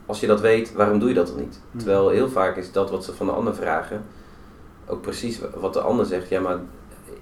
[0.07, 1.61] Als je dat weet, waarom doe je dat dan niet?
[1.71, 1.81] Hmm.
[1.81, 4.05] Terwijl heel vaak is dat wat ze van de ander vragen...
[4.87, 6.29] ook precies wat de ander zegt.
[6.29, 6.59] Ja, maar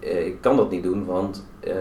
[0.00, 1.74] eh, ik kan dat niet doen, want eh,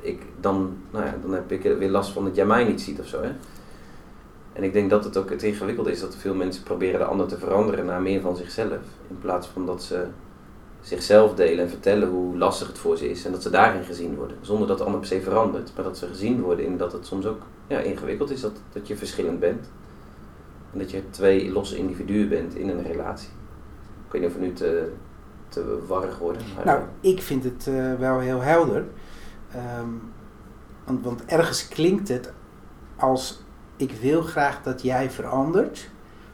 [0.00, 3.00] ik, dan, nou ja, dan heb ik weer last van dat jij mij niet ziet
[3.00, 3.22] of zo.
[3.22, 3.30] Hè?
[4.52, 7.26] En ik denk dat het ook het ingewikkelde is dat veel mensen proberen de ander
[7.26, 8.78] te veranderen naar meer van zichzelf.
[9.08, 10.04] In plaats van dat ze
[10.86, 14.14] zichzelf delen en vertellen hoe lastig het voor ze is en dat ze daarin gezien
[14.14, 14.36] worden.
[14.40, 17.06] Zonder dat de ander per se verandert, maar dat ze gezien worden in dat het
[17.06, 19.70] soms ook ja, ingewikkeld is, dat, dat je verschillend bent.
[20.72, 23.28] En dat je twee losse individuen bent in een relatie.
[24.06, 24.92] Ik weet niet of we nu te,
[25.48, 26.42] te warrig worden.
[26.64, 28.84] Nou, ik vind het eh, wel heel helder.
[29.52, 29.90] Ehm,
[30.84, 32.32] want, want ergens klinkt het
[32.96, 33.42] als
[33.76, 35.90] ik wil graag dat jij verandert,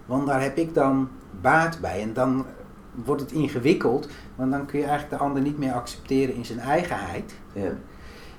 [0.07, 1.09] want daar heb ik dan
[1.41, 2.03] baat bij.
[2.03, 2.47] En dan
[2.95, 6.59] wordt het ingewikkeld, want dan kun je eigenlijk de ander niet meer accepteren in zijn
[6.59, 7.35] eigenheid.
[7.53, 7.73] ja.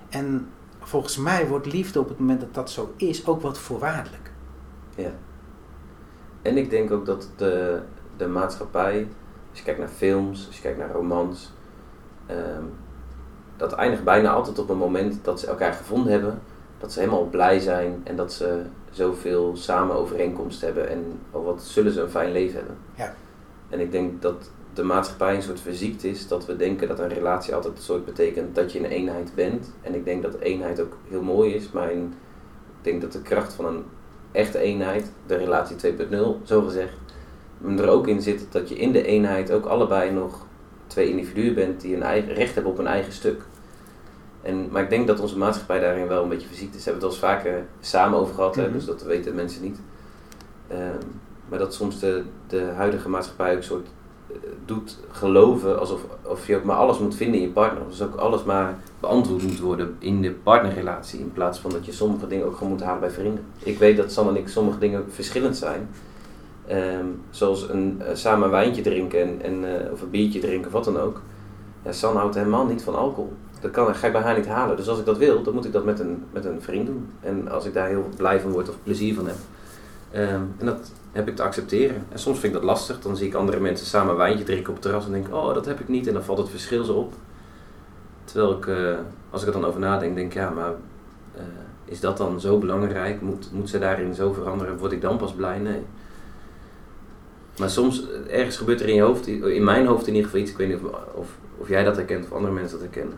[0.10, 0.48] En
[0.80, 4.32] volgens mij wordt liefde op het moment dat dat zo is ook wat voorwaardelijk.
[4.96, 5.12] Ja.
[6.42, 7.82] En ik denk ook dat de,
[8.18, 9.08] de maatschappij,
[9.50, 11.54] als je kijkt naar films, als je kijkt naar romans,
[12.26, 12.64] ehm,
[13.58, 16.42] dat eindigt bijna altijd op een moment dat ze elkaar gevonden hebben,
[16.78, 18.62] dat ze helemaal blij zijn en dat ze
[18.92, 22.78] zoveel samen overeenkomst hebben en oh, wat zullen ze een fijn leven hebben.
[22.96, 23.14] Ja.
[23.74, 27.08] En ik denk dat de maatschappij een soort verziekt is, dat we denken dat een
[27.10, 29.72] relatie altijd een soort betekent dat je een eenheid bent.
[29.82, 32.14] En ik denk dat eenheid ook heel mooi is, maar in-
[32.78, 33.84] ik denk dat de kracht van een
[34.32, 36.94] echte eenheid, de relatie 2.0 zo gezegd,
[37.78, 40.46] er ook in zit dat je in de eenheid ook allebei nog
[40.88, 43.42] twee individuen bent die een eigen, recht hebben op een eigen stuk.
[44.42, 46.84] En, maar ik denk dat onze maatschappij daarin wel een beetje verziekt is.
[46.84, 48.74] We hebben het wel eens vaker samen over gehad, hè, Mhm.
[48.74, 49.80] dus dat weten mensen niet.
[50.68, 50.98] Ehm,
[51.54, 53.88] maar dat soms de, de huidige maatschappij ook soort
[54.32, 57.82] eh, doet geloven alsof of je ook maar alles moet vinden in je partner.
[57.90, 61.20] Dus ook alles maar beantwoord moet worden in de partnerrelatie.
[61.20, 63.44] In plaats van dat je sommige dingen ook gewoon moet halen bij vrienden.
[63.64, 65.90] Ik weet dat San en ik sommige dingen verschillend zijn.
[66.68, 70.68] Ehm, zoals een, eh, samen een wijntje drinken en, en, eh, of een biertje drinken
[70.68, 71.22] of wat dan ook.
[71.84, 73.34] Ja, San houdt helemaal niet van alcohol.
[73.60, 74.78] Dat kan, ga ik bij haar niet halen.
[74.78, 77.08] Dus als ik dat wil, dan moet ik dat met een, met een vriend doen.
[77.20, 79.38] En als ik daar heel blij van word of plezier van heb.
[80.14, 82.06] Ehm, en dat heb ik te accepteren.
[82.10, 83.02] En soms vind ik dat lastig.
[83.02, 85.54] Dan zie ik andere mensen samen een wijntje drinken op het terras en denk oh,
[85.54, 86.08] dat heb ik niet.
[86.08, 87.14] En dan valt het verschil zo op.
[88.24, 88.98] Terwijl ik, eh,
[89.30, 90.74] als ik er dan over nadenk, denk ja, maar
[91.36, 91.44] eh,
[91.86, 93.22] is dat dan zo belangrijk?
[93.22, 94.78] Moet, moet ze daarin zo veranderen?
[94.78, 95.60] Word ik dan pas blij?
[95.60, 95.82] Nee.
[97.60, 100.42] Maar soms, eh, ergens gebeurt er in je hoofd, in mijn hoofd in ieder geval
[100.42, 100.80] iets, ik weet niet
[101.16, 103.18] of, of, jij dat herkent of andere mensen dat herkennen.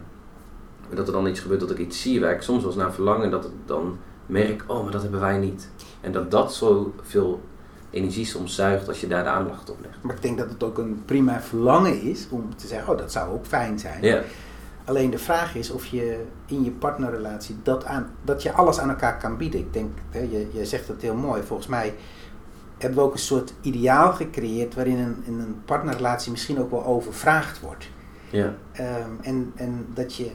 [0.94, 2.94] Dat er dan iets gebeurt dat ik iets zie waar ik soms wel eens naar
[2.94, 5.70] verlangen, dat ik dan merk, oh, maar dat hebben wij niet.
[6.02, 7.42] En dat dat zoveel
[7.96, 9.98] energie soms zuigt als je daar de aandacht op legt.
[10.02, 13.12] Maar ik denk dat het ook een prima verlangen is om te zeggen, oh dat
[13.12, 14.04] zou ook fijn zijn.
[14.04, 14.22] Ja,
[14.86, 18.90] Alleen de vraag is of je in je partnerrelatie dat, aan, dat je alles aan
[18.90, 19.60] elkaar kan bieden.
[19.60, 21.42] Ik denk, hè, je, je zegt het heel mooi.
[21.44, 21.94] Volgens mij
[22.78, 26.86] hebben we ook een soort ideaal gecreëerd waarin een, in een partnerrelatie misschien ook wel
[26.86, 27.90] overvraagd wordt.
[28.30, 30.32] ja, Ehm, en, en dat je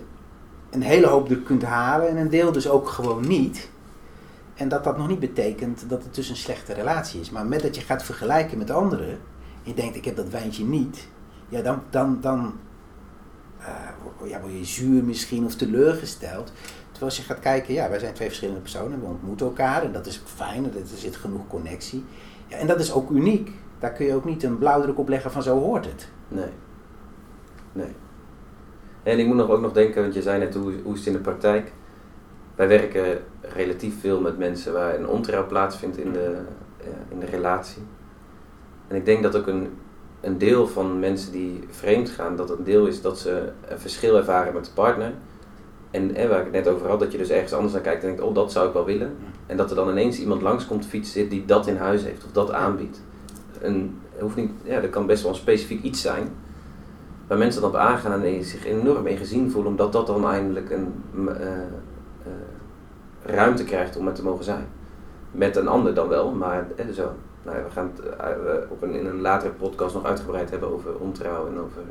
[0.71, 3.69] een hele hoop er kunt halen en een deel dus ook gewoon niet.
[4.61, 7.31] En dat dat nog niet betekent dat het dus een slechte relatie is.
[7.31, 9.19] Maar met dat je gaat vergelijken met anderen en
[9.63, 11.09] je denkt ik heb dat wijntje niet.
[11.49, 12.53] Ja, dan, dan, dan
[13.59, 16.53] eh, ja, word je zuur misschien of teleurgesteld.
[16.91, 19.93] Terwijl als je gaat kijken, ja, wij zijn twee verschillende personen, we ontmoeten elkaar en
[19.93, 22.05] dat is fijn, er zit genoeg connectie.
[22.47, 23.51] Ja, en dat is ook uniek.
[23.79, 26.09] Daar kun je ook niet een blauwdruk op leggen van zo hoort het.
[26.29, 26.51] Nee.
[27.73, 27.95] Nee.
[29.03, 31.09] En ik moet nog ook nog denken, want je zei net hoe, hoe is het
[31.09, 31.73] in de praktijk.
[32.61, 36.37] Wij werken relatief veel met mensen waar een ontrouw plaatsvindt in de,
[37.09, 37.83] in de relatie.
[38.89, 39.69] En ik denk dat ook een,
[40.21, 44.17] een deel van mensen die vreemd gaan, dat een deel is dat ze een verschil
[44.17, 45.13] ervaren met de partner.
[45.91, 48.03] En, en waar ik het net over had, dat je dus ergens anders naar kijkt
[48.03, 49.17] en denkt, oh dat zou ik wel willen.
[49.47, 52.53] En dat er dan ineens iemand langskomt fietsen die dat in huis heeft of dat
[52.53, 53.03] aanbiedt.
[53.61, 56.29] Een, hoeft niet, ja, dat kan best wel een specifiek iets zijn.
[57.27, 60.71] Waar mensen dan op aangaan en zich enorm in gezien voelen, omdat dat dan eindelijk
[60.71, 60.93] een
[61.27, 61.33] uh,
[63.23, 64.67] ruimte krijgt om het te mogen zijn.
[65.31, 67.13] Met een ander dan wel, maar eh, zo.
[67.43, 70.73] Nou ja, we gaan het uh, op een, in een latere podcast nog uitgebreid hebben
[70.73, 71.83] over ontrouw en over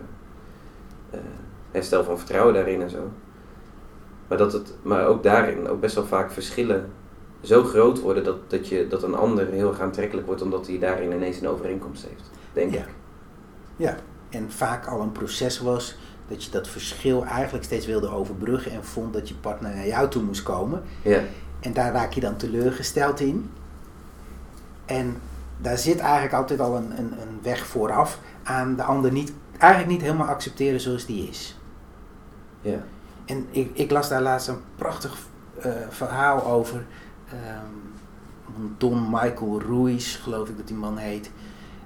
[1.72, 3.12] herstel van vertrouwen daarin en zo.
[4.28, 6.92] Maar, dat het, maar ook daarin ook best wel vaak verschillen
[7.42, 10.80] zo groot worden dat, dat, je, dat een ander heel erg aantrekkelijk wordt omdat hij
[10.80, 12.80] daarin ineens een overeenkomst heeft, denk ja.
[12.80, 12.90] ik.
[13.76, 13.96] Ja,
[14.30, 15.98] en vaak al een proces was
[16.30, 20.10] dat je dat verschil eigenlijk steeds wilde overbruggen en vond dat je partner naar jou
[20.10, 20.84] toe moest komen.
[21.02, 21.22] Ja.
[21.60, 23.52] En daar raak je dan teleurgesteld in.
[24.86, 25.18] En
[25.58, 29.92] daar zit eigenlijk altijd al een, een, een weg vooraf aan de ander niet, eigenlijk
[29.92, 31.60] niet helemaal accepteren zoals die is.
[32.62, 32.84] Ja.
[33.26, 35.18] En ik, ik las daar laatst een prachtig
[35.66, 36.86] uh, verhaal over.
[37.34, 37.88] Um,
[38.78, 41.32] Don Michael Ruiz, geloof ik dat die man heet.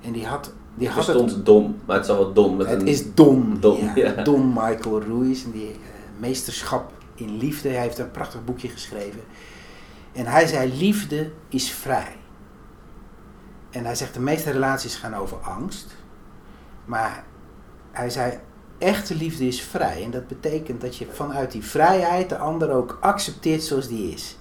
[0.01, 0.53] En die had.
[0.76, 2.88] Die had stond het, Don, maar het zal wel Don met het een...
[2.88, 3.58] is Don.
[3.60, 4.24] Don, ja, ja.
[4.24, 5.44] Don Michael Ruiz.
[5.44, 5.76] En die uh,
[6.18, 7.70] meesterschap in liefde.
[7.70, 9.22] Hij heeft een prachtig boekje geschreven.
[10.12, 12.16] En hij zei: Liefde is vrij.
[13.70, 15.96] En hij zegt: de meeste relaties gaan over angst.
[16.86, 17.24] Maar
[17.92, 18.40] hij zei:
[18.84, 20.04] echte liefde is vrij.
[20.04, 24.38] En dat betekent dat je vanuit die vrijheid de ander ook accepteert zoals die is.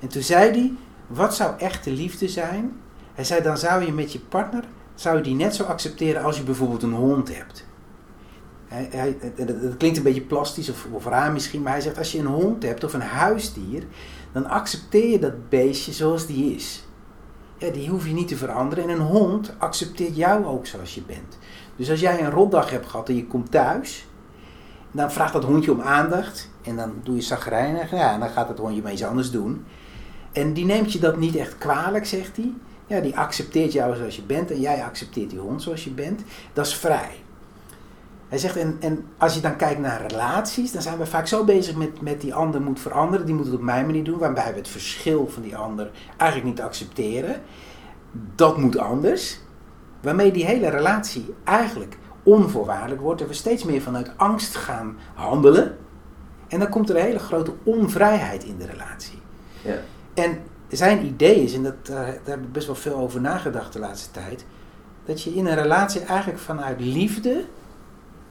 [0.00, 0.72] En toen zei hij,
[1.06, 2.80] wat zou echte liefde zijn?
[3.14, 6.36] Hij zei, dan zou je met je partner, zou je die net zo accepteren als
[6.36, 7.66] je bijvoorbeeld een hond hebt.
[9.36, 12.26] Dat, dat klinkt een beetje plastisch of, raar misschien, maar hij zegt, als je een
[12.26, 13.82] hond hebt of een huisdier,
[14.32, 16.84] dan accepteer je dat beestje zoals die is.
[17.58, 18.84] Ja, die hoef je niet te veranderen.
[18.84, 21.38] En een hond accepteert jou ook zoals je bent.
[21.76, 24.06] Dus als jij een rotdag hebt gehad en je komt thuis,
[24.90, 26.50] dan vraagt dat hondje om aandacht.
[26.62, 27.90] En dan doe je zagrijnig.
[27.90, 29.64] Ja, en dan gaat het hondje maar iets anders doen.
[30.32, 32.52] En die neemt je dat niet echt kwalijk, zegt hij.
[32.86, 36.22] Ja, die accepteert jou zoals je bent en jij accepteert die hond zoals je bent.
[36.52, 37.10] Dat is vrij.
[38.28, 41.44] Hij zegt, en, en als je dan kijkt naar relaties, dan zijn we vaak zo
[41.44, 43.26] bezig met, met die ander moet veranderen.
[43.26, 46.50] Die moet het op mijn manier doen, waarbij we het verschil van die ander eigenlijk
[46.50, 47.42] niet accepteren.
[48.34, 49.40] Dat moet anders.
[50.00, 55.76] Waarmee die hele relatie eigenlijk onvoorwaardelijk wordt en we steeds meer vanuit angst gaan handelen.
[56.48, 59.18] En dan komt er een hele grote onvrijheid in de relatie.
[59.62, 59.78] Ja.
[60.14, 60.38] En
[60.76, 63.78] zijn idee is, en dat, uh, daar heb ik best wel veel over nagedacht de
[63.78, 64.44] laatste tijd,
[65.04, 67.44] dat je in een relatie eigenlijk vanuit liefde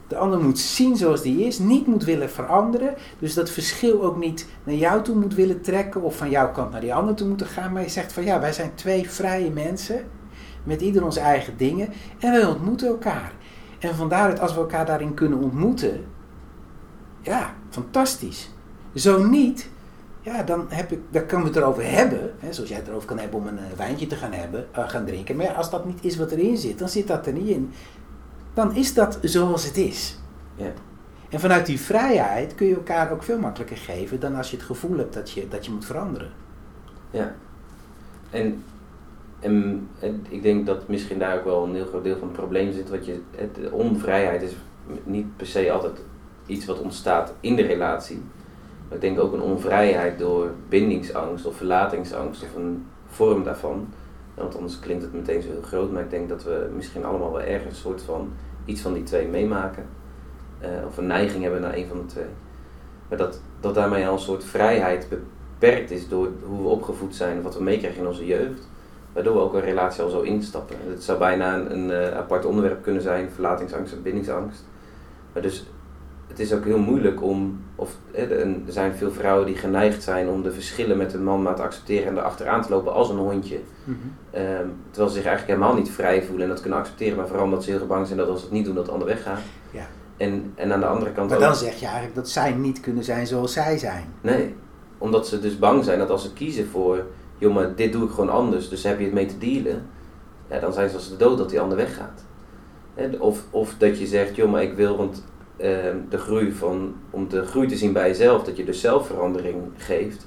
[0.08, 2.94] de ander moet zien zoals die is, niet moet willen veranderen.
[3.18, 6.70] Dus dat verschil ook niet naar jou toe moet willen trekken of van jouw kant
[6.70, 7.72] naar die ander toe moeten gaan.
[7.72, 10.04] Maar je zegt van ja, wij zijn twee vrije mensen
[10.64, 13.32] met ieder onze eigen dingen en wij ontmoeten elkaar.
[13.78, 16.04] En vandaar dat als we elkaar daarin kunnen ontmoeten,
[17.20, 18.50] ja, fantastisch.
[18.94, 19.70] Zo niet,
[20.24, 23.08] ja, dan, heb ik, dan kunnen we het erover hebben, hè, zoals jij het erover
[23.08, 25.36] kan hebben om een uh, wijntje te gaan, hebben, uh, gaan drinken.
[25.36, 27.72] Maar ja, als dat niet is wat erin zit, dan zit dat er niet in.
[28.54, 30.18] Dan is dat zoals het is.
[30.54, 30.72] Ja.
[31.28, 34.66] En vanuit die vrijheid kun je elkaar ook veel makkelijker geven dan als je het
[34.66, 36.30] gevoel hebt dat je, dat je moet veranderen.
[37.10, 37.34] Ja.
[38.30, 38.64] En,
[39.40, 42.36] en, en ik denk dat misschien daar ook wel een heel groot deel van het
[42.36, 42.90] probleem zit.
[42.90, 44.52] Wat je, het, de onvrijheid is
[45.04, 45.98] niet per se altijd
[46.46, 48.22] iets wat ontstaat in de relatie.
[48.88, 53.88] Ik denk ook een onvrijheid door bindingsangst of verlatingsangst of een vorm daarvan.
[54.34, 57.32] Want anders klinkt het meteen zo heel groot, maar ik denk dat we misschien allemaal
[57.32, 58.32] wel ergens een soort van
[58.64, 59.86] iets van die twee meemaken.
[60.62, 62.26] Uh, of een neiging hebben naar een van de twee.
[63.08, 67.42] Maar dat, dat daarmee al een soort vrijheid beperkt is door hoe we opgevoed zijn,
[67.42, 68.68] wat we meekrijgen in onze jeugd.
[69.12, 70.76] Waardoor we ook een relatie al zo instappen.
[70.88, 74.64] Het zou bijna een, uh, apart onderwerp kunnen zijn, verlatingsangst en bindingsangst.
[75.32, 75.66] Maar dus
[76.34, 80.42] het is ook heel moeilijk om, of er zijn veel vrouwen die geneigd zijn om
[80.42, 83.60] de verschillen met een man maar te accepteren en erachteraan te lopen als een hondje.
[83.84, 84.40] Mm -hmm.
[84.42, 87.44] um, terwijl ze zich eigenlijk helemaal niet vrij voelen en dat kunnen accepteren, maar vooral
[87.44, 89.40] omdat ze heel bang zijn dat als ze het niet doen, dat de ander weggaat.
[89.70, 89.86] Ja.
[90.16, 92.80] En, en aan de andere kant Maar ook, dan zeg je eigenlijk dat zij niet
[92.80, 94.04] kunnen zijn zoals zij zijn.
[94.20, 94.54] Nee,
[94.98, 97.06] omdat ze dus bang zijn dat als ze kiezen voor,
[97.38, 99.86] joh maar dit doe ik gewoon anders, dus heb je het mee te dealen,
[100.50, 102.24] ja, dan zijn ze als de dood dat die ander weggaat.
[103.18, 105.24] Of, of dat je zegt, joh maar ik wil, want
[105.56, 109.56] ehm, de groei van, om de groei te zien bij jezelf, dat je dus zelfverandering
[109.76, 110.26] geeft.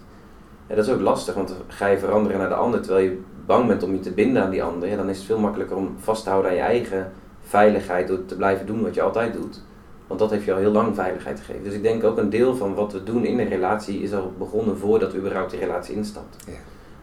[0.67, 3.67] Ja, dat is ook lastig, want ga je veranderen naar de ander terwijl je bang
[3.67, 5.95] bent om je te binden aan die ander, ja, dan is het veel makkelijker om
[5.99, 7.11] vast te houden aan je eigen
[7.41, 9.61] veiligheid door te blijven doen wat je altijd doet.
[10.07, 11.63] Want dat heeft je al heel lang veiligheid gegeven.
[11.63, 14.33] Dus ik denk ook een deel van wat we doen in een relatie is al
[14.37, 16.43] begonnen voordat we überhaupt die relatie instapt.
[16.45, 16.53] Ja.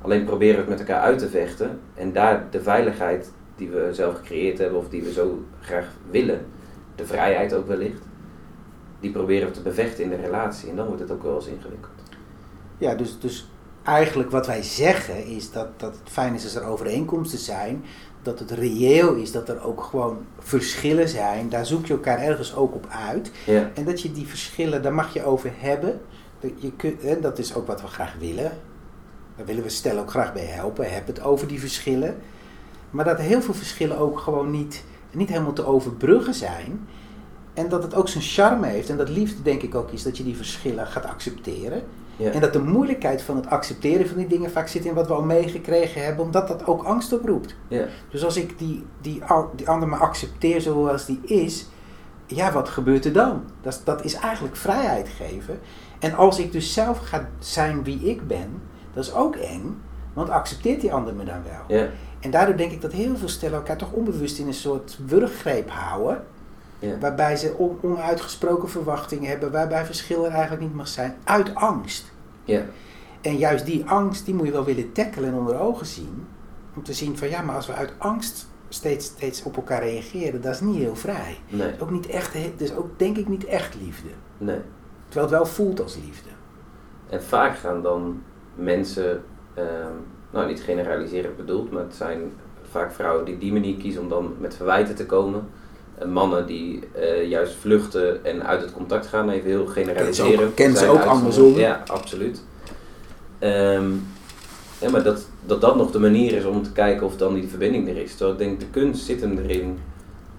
[0.00, 3.88] Alleen proberen we het met elkaar uit te vechten en daar de veiligheid die we
[3.92, 6.46] zelf gecreëerd hebben of die we zo graag willen,
[6.94, 8.02] de vrijheid ook wellicht,
[9.04, 11.46] die proberen we te bevechten in de relatie en dan wordt het ook wel eens
[11.46, 11.92] ingewikkeld.
[12.78, 13.48] Ja, dus, dus
[13.82, 17.84] eigenlijk wat wij zeggen is dat, dat het fijn is als er overeenkomsten zijn.
[18.22, 21.48] Dat het reëel is dat er ook gewoon verschillen zijn.
[21.48, 23.30] Daar zoek je elkaar ergens ook op uit.
[23.46, 26.00] Ja, En dat je die verschillen, daar mag je over hebben.
[26.40, 28.52] Dat, je kunt, hè, dat is ook wat we graag willen.
[29.36, 30.92] Daar willen we stellen ook graag bij helpen.
[30.92, 32.16] Heb het over die verschillen.
[32.90, 36.86] Maar dat heel veel verschillen ook gewoon niet, niet helemaal te overbruggen zijn.
[37.54, 38.90] En dat het ook zijn charme heeft.
[38.90, 41.82] En dat liefde denk ik ook is dat je die verschillen gaat accepteren.
[42.16, 45.06] ja, En dat de moeilijkheid van het accepteren van die dingen vaak zit in wat
[45.06, 47.54] we al meegekregen hebben, omdat dat ook angst oproept.
[47.68, 49.22] ja, Dus als ik die, die,
[49.56, 51.66] die ander maar accepteer zoals die is,
[52.26, 53.42] ja, wat gebeurt er dan?
[53.60, 55.58] Dat, is- dat is eigenlijk vrijheid geven.
[55.98, 58.62] En als ik dus zelf ga zijn wie ik ben,
[58.92, 59.80] dat is ook eng,
[60.12, 61.78] want accepteert die ander me dan wel?
[61.78, 61.88] ja,
[62.20, 65.70] En daardoor denk ik dat heel veel stellen elkaar toch onbewust in een soort wurggreep
[65.70, 66.24] houden.
[66.88, 71.54] Ja, Waarbij ze on- onuitgesproken verwachtingen hebben, waarbij verschil er eigenlijk niet mag zijn, uit
[71.54, 72.12] angst.
[72.44, 72.62] ja,
[73.20, 76.26] En juist die angst, die moet je wel willen tackelen en onder ogen zien.
[76.76, 80.40] Om te zien van ja, maar als we uit angst steeds, steeds op elkaar reageren,
[80.42, 81.38] dat is niet heel vrij.
[81.48, 84.08] nee, Ook niet echt, dus ook denk ik niet echt liefde.
[84.38, 84.60] nee.
[85.08, 86.28] Terwijl het wel voelt als liefde.
[87.08, 88.22] En vaak gaan dan
[88.54, 89.22] mensen,
[89.54, 89.92] ehm,
[90.30, 92.32] nou niet generaliserend bedoeld, maar het zijn
[92.70, 95.48] vaak vrouwen die die manier kiezen om dan met verwijten te komen.
[95.98, 100.54] En mannen die eh, juist vluchten en uit het contact gaan, even heel generaliserend.
[100.54, 101.24] kennen ze ook uitgezonderd.
[101.24, 101.58] andersom.
[101.58, 102.42] Ja, absoluut.
[103.38, 103.90] Ehm,
[104.80, 107.48] ja, maar dat, dat dat nog de manier is om te kijken of dan die
[107.48, 108.10] verbinding er is.
[108.10, 109.78] Terwijl ik denk, de kunst zit hem erin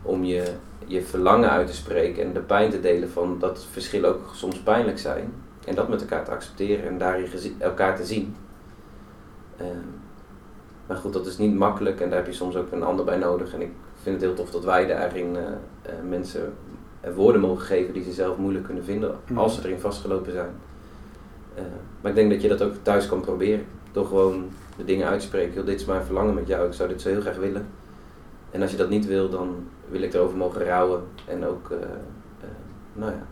[0.01, 0.43] om je,
[0.85, 4.59] je verlangen uit te spreken en de pijn te delen van dat verschillen ook soms
[4.59, 5.33] pijnlijk zijn.
[5.65, 8.35] En dat met elkaar te accepteren en daarin elkaar te zien.
[9.57, 9.87] Ehm,
[10.87, 13.17] maar goed, dat is niet makkelijk en daar heb je soms ook een ander bij
[13.17, 13.53] nodig.
[13.53, 13.71] En ik
[14.05, 15.43] vind het heel tof dat wij daarin eh,
[15.81, 16.53] eh, mensen
[17.01, 19.37] eh, woorden mogen geven die ze zelf moeilijk kunnen vinden Mhm.
[19.39, 20.49] als ze erin vastgelopen zijn.
[22.01, 23.65] Maar ik denk dat je dat ook thuis kan proberen.
[23.91, 25.53] Door gewoon de dingen uit te spreken.
[25.53, 27.67] Joh, dit is mijn verlangen met jou, ik zou dit zo heel graag willen.
[28.51, 31.03] En als je dat niet wil, dan wil ik erover mogen rouwen.
[31.27, 31.69] En ook,
[32.93, 33.25] nou ja,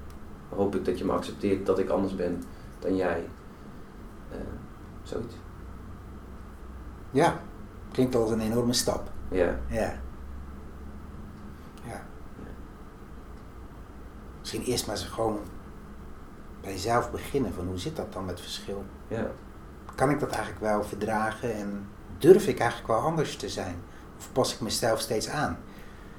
[0.50, 2.44] hoop ik dat je me accepteert dat ik anders ben
[2.80, 3.24] dan jij.
[5.04, 5.36] Zoiets.
[7.12, 7.40] Ja,
[7.92, 9.10] klinkt als een enorme stap.
[9.32, 9.60] Ja.
[9.70, 9.94] Ja.
[14.44, 15.40] Misschien eerst maar eens gewoon
[16.62, 18.86] bij jezelf beginnen van hoe zit dat dan met verschil?
[19.08, 19.32] ja,
[19.96, 23.76] Kan ik dat eigenlijk wel verdragen en durf ik eigenlijk wel anders te zijn?
[24.18, 25.58] Of pas ik mezelf steeds aan?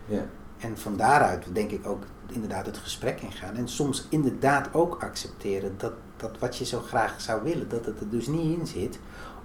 [0.06, 0.26] ja,
[0.58, 3.54] En van daaruit denk ik ook inderdaad het gesprek ingaan.
[3.54, 8.00] En soms inderdaad ook accepteren dat, dat wat je zo graag zou willen, dat het
[8.00, 8.98] er dus niet in zit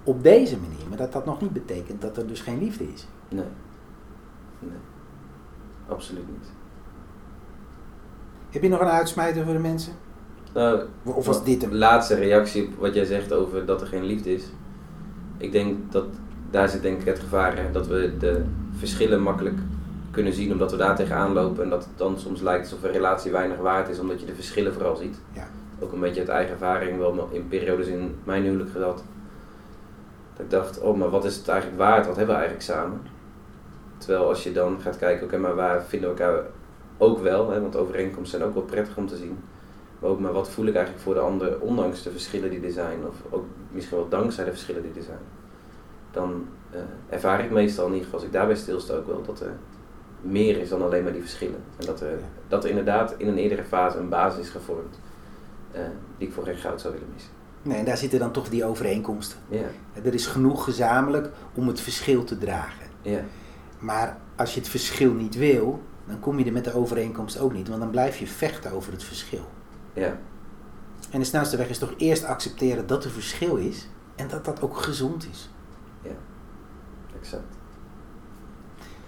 [0.03, 0.87] op deze manier.
[0.87, 3.07] Maar dat dat nog niet betekent dat er dus geen liefde is.
[3.29, 3.45] nee.
[4.59, 4.77] Nee,
[5.87, 6.47] absoluut niet.
[8.49, 9.93] Heb je nog een uitsmijter voor de mensen?
[10.53, 11.73] Nou, Of was dit hem?
[11.73, 14.43] laatste reactie op wat jij zegt over dat er geen liefde is.
[15.37, 16.05] Ik denk dat
[16.51, 17.71] daar zit denk ik het gevaar in.
[17.71, 18.43] Dat we de
[18.77, 19.57] verschillen makkelijk
[20.11, 21.63] kunnen zien omdat we daar tegenaan lopen.
[21.63, 24.35] En dat het dan soms lijkt alsof een relatie weinig waard is omdat je de
[24.35, 25.19] verschillen vooral ziet.
[25.33, 25.47] Ja.
[25.79, 29.03] Ook een beetje uit eigen ervaring, wel in periodes in mijn huwelijk gehad.
[30.33, 32.07] Dat ik dacht, oh maar wat is het eigenlijk waard?
[32.07, 33.01] Wat hebben we eigenlijk samen?
[33.97, 36.43] Terwijl als je dan gaat kijken, oké maar waar vinden we elkaar
[36.99, 37.49] ook wel?
[37.49, 39.37] Hè, want overeenkomsten zijn ook wel prettig om te zien.
[39.99, 42.71] Maar ook maar wat voel ik eigenlijk voor de ander, ondanks de verschillen die er
[42.71, 45.19] zijn, of ook misschien wel dankzij de verschillen die er zijn.
[46.11, 49.39] Dan eh, ervaar ik meestal in ieder geval, als ik daarbij stilsta ook wel, dat
[49.39, 49.53] er
[50.21, 51.59] meer is dan alleen maar die verschillen.
[51.77, 54.99] En dat er, dat er inderdaad in een eerdere fase een basis is gevormd,
[55.71, 55.81] eh,
[56.17, 57.31] die ik voor geen goud zou willen missen.
[57.61, 59.39] Nee, en daar zitten dan toch die overeenkomsten.
[59.49, 59.65] Ja,
[60.03, 62.85] Er is genoeg gezamenlijk om het verschil te dragen.
[63.01, 63.19] ja,
[63.79, 67.53] Maar als je het verschil niet wil, dan kom je er met de overeenkomst ook
[67.53, 67.67] niet.
[67.67, 69.45] Want dan blijf je vechten over het verschil.
[69.93, 70.17] ja,
[71.11, 73.87] En de snelste weg is toch eerst accepteren dat er verschil is.
[74.15, 75.49] En dat dat ook gezond is.
[77.21, 77.57] exact.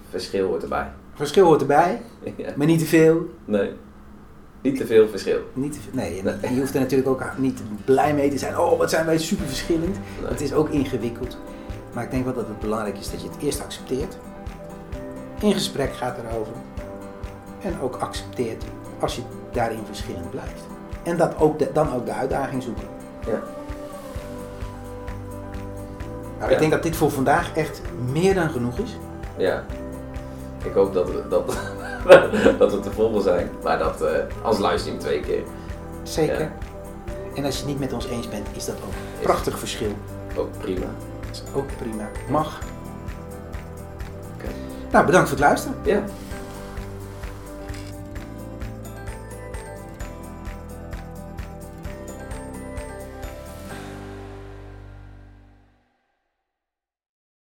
[0.10, 0.91] Verschil hoort erbij.
[1.14, 2.02] Verschil hoort erbij,
[2.38, 2.54] ja.
[2.56, 3.30] maar niet te veel.
[3.45, 3.72] Nee,
[4.62, 5.39] niet te veel verschil.
[5.54, 5.91] Niet te veel.
[5.93, 8.58] Nee, en en je hoeft er natuurlijk ook niet blij mee te zijn.
[8.60, 9.97] Oh, wat zijn wij super verschillend.
[10.22, 10.30] Nee.
[10.30, 11.38] Het is ook ingewikkeld.
[11.93, 14.18] Maar ik denk wel dat het belangrijk is dat je het eerst accepteert.
[15.39, 16.54] In gesprek gaat erover.
[17.62, 18.64] En ook accepteert
[18.99, 20.62] als je daarin verschillend blijft.
[21.03, 22.88] En dat ook de- dan ook de uitdaging zoeken.
[23.26, 23.32] Ja.
[26.39, 26.55] Nou, Ja.
[26.55, 27.82] ik denk dat dit voor vandaag echt
[28.12, 28.97] meer dan genoeg is.
[29.38, 29.64] Ja.
[30.64, 31.57] Ik hoop dat we, dat,
[32.59, 33.49] dat we te volgen zijn.
[33.64, 34.12] Maar dat eh,
[34.43, 35.43] als livestream twee keer.
[36.03, 36.39] Zeker.
[36.39, 36.51] Ja.
[37.36, 39.91] En als je het niet met ons eens bent, is dat ook een prachtig verschil.
[40.38, 40.86] Ook prima.
[41.28, 42.09] Dat is ook prima.
[42.30, 42.59] Mag.
[44.91, 45.78] Nou, bedankt voor het luisteren.
[45.84, 46.01] Ja,